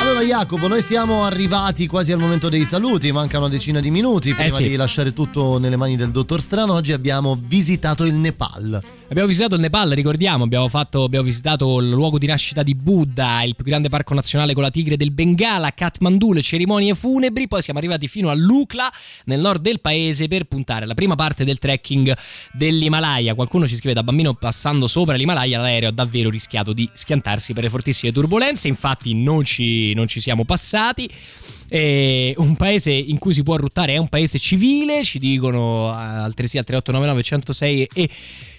[0.00, 4.32] Allora Jacopo, noi siamo arrivati quasi al momento dei saluti, manca una decina di minuti
[4.34, 4.68] prima sì.
[4.68, 6.74] di lasciare tutto nelle mani del dottor Strano.
[6.74, 8.80] Oggi abbiamo visitato il Nepal.
[9.08, 13.44] Abbiamo visitato il Nepal, ricordiamo, abbiamo, fatto, abbiamo visitato il luogo di nascita di Buddha,
[13.44, 17.62] il più grande parco nazionale con la tigre del Bengala, Kathmandu, le cerimonie funebri, poi
[17.62, 18.92] siamo arrivati fino a Lukla,
[19.26, 22.16] nel nord del paese, per puntare alla prima parte del trekking
[22.52, 23.34] dell'Himalaya.
[23.34, 27.62] Qualcuno ci scrive da bambino passando sopra l'Himalaya, l'aereo ha davvero rischiato di schiantarsi per
[27.62, 31.08] le fortissime turbulenze, infatti non ci, non ci siamo passati.
[31.68, 36.58] E un paese in cui si può ruttare è un paese civile, ci dicono altresì
[36.58, 38.08] al 3899 106 e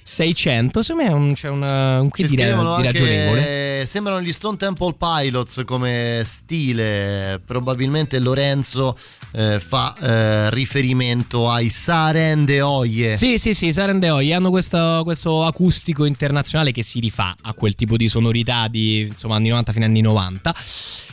[0.10, 3.86] 600, secondo me un- c'è un dire scrivono di anche- ragionevole.
[3.86, 7.42] sembrano gli Stone Temple Pilots come stile.
[7.46, 8.98] Probabilmente Lorenzo
[9.34, 13.16] eh, fa eh, riferimento ai Saren de Oie.
[13.18, 17.76] Sì, sì, sì, Sarende Oye hanno questo, questo acustico internazionale che si rifà a quel
[17.76, 20.56] tipo di sonorità di insomma anni 90 fino agli anni 90.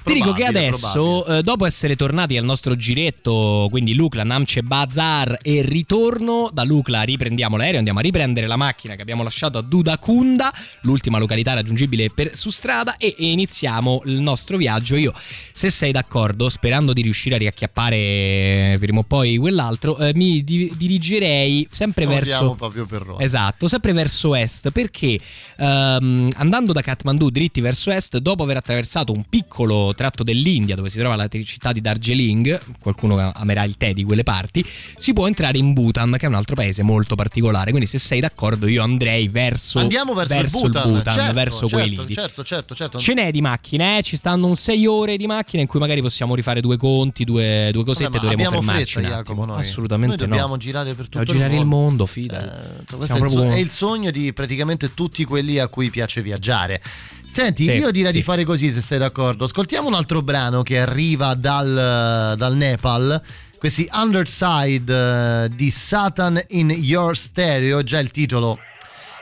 [0.05, 4.63] Ti dico che Probabile, adesso, eh, dopo essere tornati al nostro giretto, quindi Lucla, Namce
[4.63, 9.57] Bazar e ritorno, da Lucla riprendiamo l'aereo, andiamo a riprendere la macchina che abbiamo lasciato
[9.57, 10.53] a Dudakunda,
[10.83, 14.97] l'ultima località raggiungibile per, su strada, e, e iniziamo il nostro viaggio.
[14.97, 15.13] Io,
[15.53, 20.45] se sei d'accordo, sperando di riuscire a riacchiappare eh, prima o poi quell'altro, eh, mi
[20.45, 22.55] di- dirigerei sempre verso...
[22.55, 23.23] proprio per Roma.
[23.23, 25.19] Esatto, sempre verso est, perché
[25.57, 30.91] ehm, andando da Kathmandu dritti verso est, dopo aver attraversato un piccolo tratto dell'India dove
[30.91, 34.65] si trova la città di Darjeeling, qualcuno amerà il tè di quelle parti,
[34.97, 37.71] si può entrare in Bhutan, che è un altro paese molto particolare.
[37.71, 41.89] Quindi, se sei d'accordo, io andrei verso, Andiamo verso, il Bhutan, certo, verso certo, quei
[41.91, 42.15] lidi.
[42.15, 42.99] certo, certo, certo.
[42.99, 44.03] Ce n'è di macchine, eh?
[44.03, 47.71] ci stanno un 6 ore di macchina in cui magari possiamo rifare due conti, due,
[47.73, 49.61] due cosette, Vabbè, ma dovremo fermarci fretta, un Jacopo, noi.
[49.61, 50.57] Assolutamente Noi dobbiamo no.
[50.57, 51.77] girare per tutto il girare il mondo.
[51.77, 52.83] mondo, fida.
[52.97, 56.83] Questo è il, so- è il sogno di praticamente tutti quelli a cui piace viaggiare.
[57.27, 58.19] Senti, Sì, io direi sì.
[58.19, 59.45] di fare così se sei d'accordo.
[59.45, 63.21] Ascoltiamo un altro brano che arriva dal, dal Nepal.
[63.65, 68.59] Questi Underside eh, di Satan in Your Stereo, già il titolo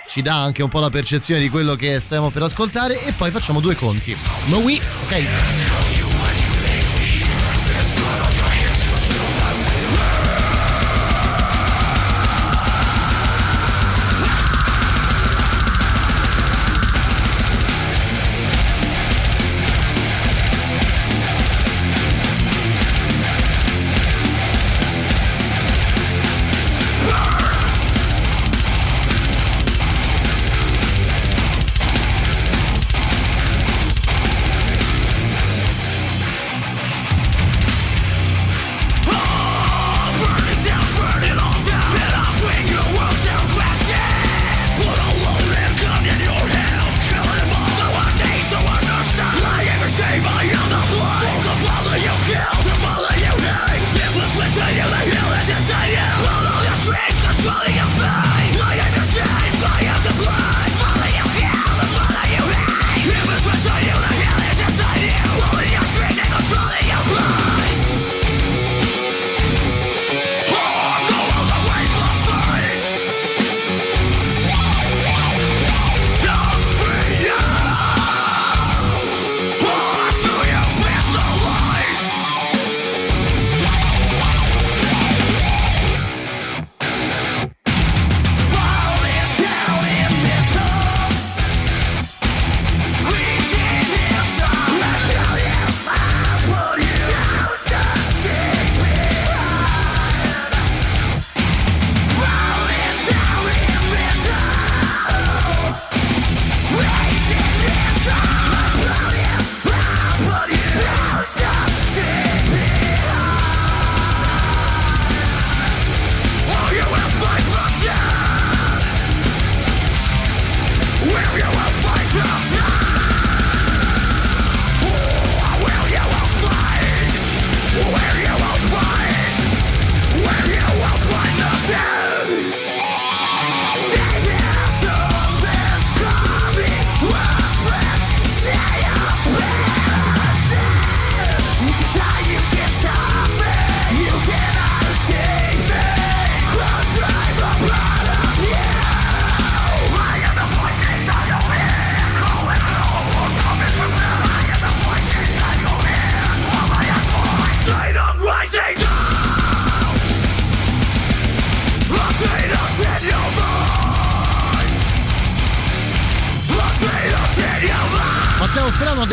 [0.09, 3.31] ci dà anche un po' la percezione di quello che stiamo per ascoltare e poi
[3.31, 4.17] facciamo due conti.
[4.47, 4.81] Ma oui.
[5.05, 5.92] Ok.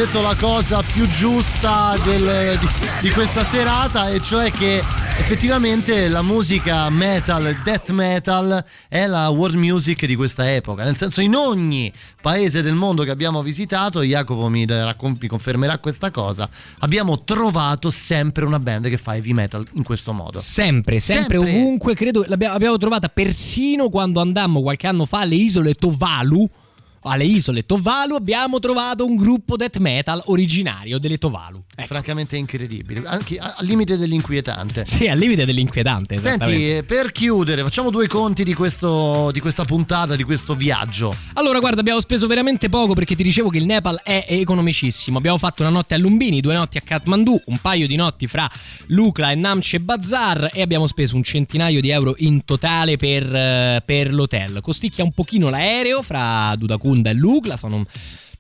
[0.06, 2.68] Detto la cosa più giusta del- di,
[3.02, 4.78] di questa serata e cioè che
[5.18, 11.20] effettivamente la musica metal, death metal è la world music di questa epoca, nel senso
[11.20, 16.48] in ogni paese del mondo che abbiamo visitato, Jacopo mi, raccon- mi confermerà questa cosa,
[16.80, 20.40] abbiamo trovato sempre una band che fa heavy metal in questo modo.
[20.40, 25.74] Sempre, sempre, ovunque, credo l'abbiamo abbiamo trovata persino quando andammo qualche anno fa alle isole
[25.74, 26.50] Tovalu.
[27.04, 31.64] Alle isole Tovalu abbiamo trovato un gruppo death metal originario delle Tovalu.
[31.76, 31.88] Ecco.
[31.88, 34.86] Francamente incredibile, anche al limite dell'inquietante.
[34.86, 36.20] Sì, al limite dell'inquietante.
[36.20, 41.16] Senti, eh, per chiudere, facciamo due conti di, questo, di questa puntata, di questo viaggio.
[41.34, 45.18] Allora, guarda, abbiamo speso veramente poco perché ti dicevo che il Nepal è economicissimo.
[45.18, 48.50] Abbiamo fatto una notte a Lumbini, due notti a Kathmandu, un paio di notti fra
[48.88, 53.82] Lukla e Namche Bazar e abbiamo speso un centinaio di euro in totale per, eh,
[53.86, 54.60] per l'hotel.
[54.62, 57.86] Costicchia un pochino l'aereo fra Dudakunda e Lukla, sono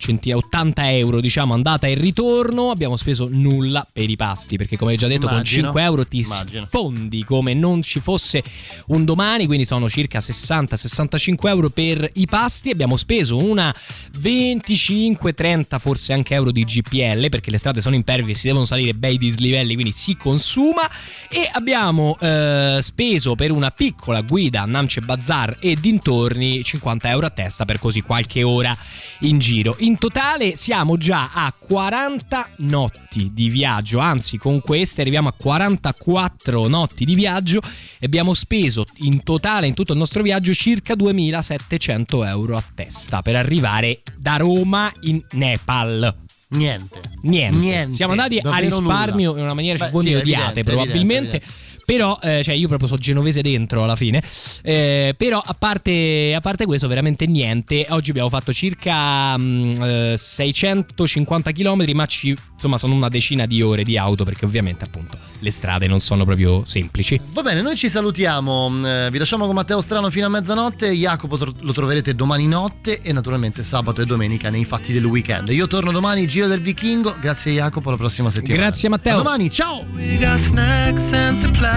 [0.01, 4.91] centinaia 80 euro diciamo andata e ritorno abbiamo speso nulla per i pasti perché come
[4.91, 5.71] hai già detto Immagino.
[5.71, 6.65] con 5 euro ti Immagino.
[6.65, 8.41] fondi come non ci fosse
[8.87, 13.75] un domani quindi sono circa 60-65 euro per i pasti abbiamo speso una
[14.17, 18.93] 25-30 forse anche euro di GPL perché le strade sono impervie e si devono salire
[18.93, 20.89] bei dislivelli quindi si consuma
[21.29, 27.25] e abbiamo eh, speso per una piccola guida a Namche Bazar e dintorni 50 euro
[27.25, 28.75] a testa per così qualche ora
[29.21, 35.29] in giro in totale siamo già a 40 notti di viaggio anzi con queste arriviamo
[35.29, 37.59] a 44 notti di viaggio
[37.99, 43.21] e abbiamo speso in totale in tutto il nostro viaggio circa 2700 euro a testa
[43.21, 47.01] per arrivare da Roma in Nepal Niente.
[47.21, 47.57] Niente.
[47.59, 49.37] Niente, Siamo andati a risparmio nulla.
[49.39, 51.35] in una maniera Beh, ci voi sì, odiate evidente, probabilmente.
[51.35, 54.21] evidente, Però, eh, cioè, io proprio sono genovese dentro alla fine.
[54.61, 57.87] Eh, però, a parte, a parte questo, veramente niente.
[57.89, 63.81] Oggi abbiamo fatto circa eh, 650 km, ma ci, insomma, sono una decina di ore
[63.81, 67.19] di auto perché, ovviamente, appunto, le strade non sono proprio semplici.
[67.33, 68.69] Va bene, noi ci salutiamo.
[68.69, 70.91] mm, eh, Vi lasciamo con Matteo Strano fino a mezzanotte.
[70.91, 75.49] Jacopo lo troverete domani notte e naturalmente sabato e domenica nei fatti del weekend.
[75.49, 77.15] Io torno domani, Giro del Vichingo.
[77.19, 78.61] Grazie Jacopo, alla prossima settimana.
[78.61, 79.15] Grazie, Matteo.
[79.15, 79.83] A domani, ciao!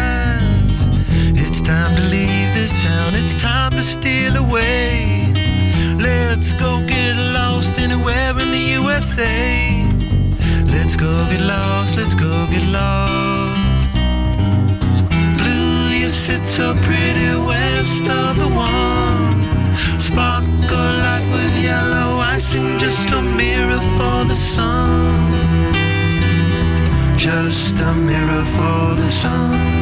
[0.02, 0.86] Supplies.
[1.40, 3.14] It's time to leave this town.
[3.14, 5.32] It's time to steal away.
[5.98, 9.86] Let's go get lost anywhere in the USA.
[10.66, 11.96] Let's go get lost.
[11.96, 13.94] Let's go get lost.
[15.38, 19.44] Blue, you sit so pretty west of the one.
[19.98, 25.32] Sparkle like with yellow icing, just a mirror for the sun.
[27.16, 29.81] Just a mirror for the sun.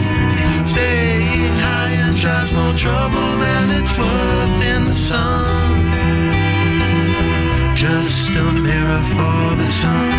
[2.77, 5.91] Trouble than it's worth in the sun.
[7.75, 10.11] Just a mirror for the sun.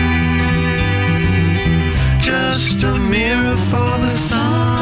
[2.21, 4.82] Just a mirror for the sun.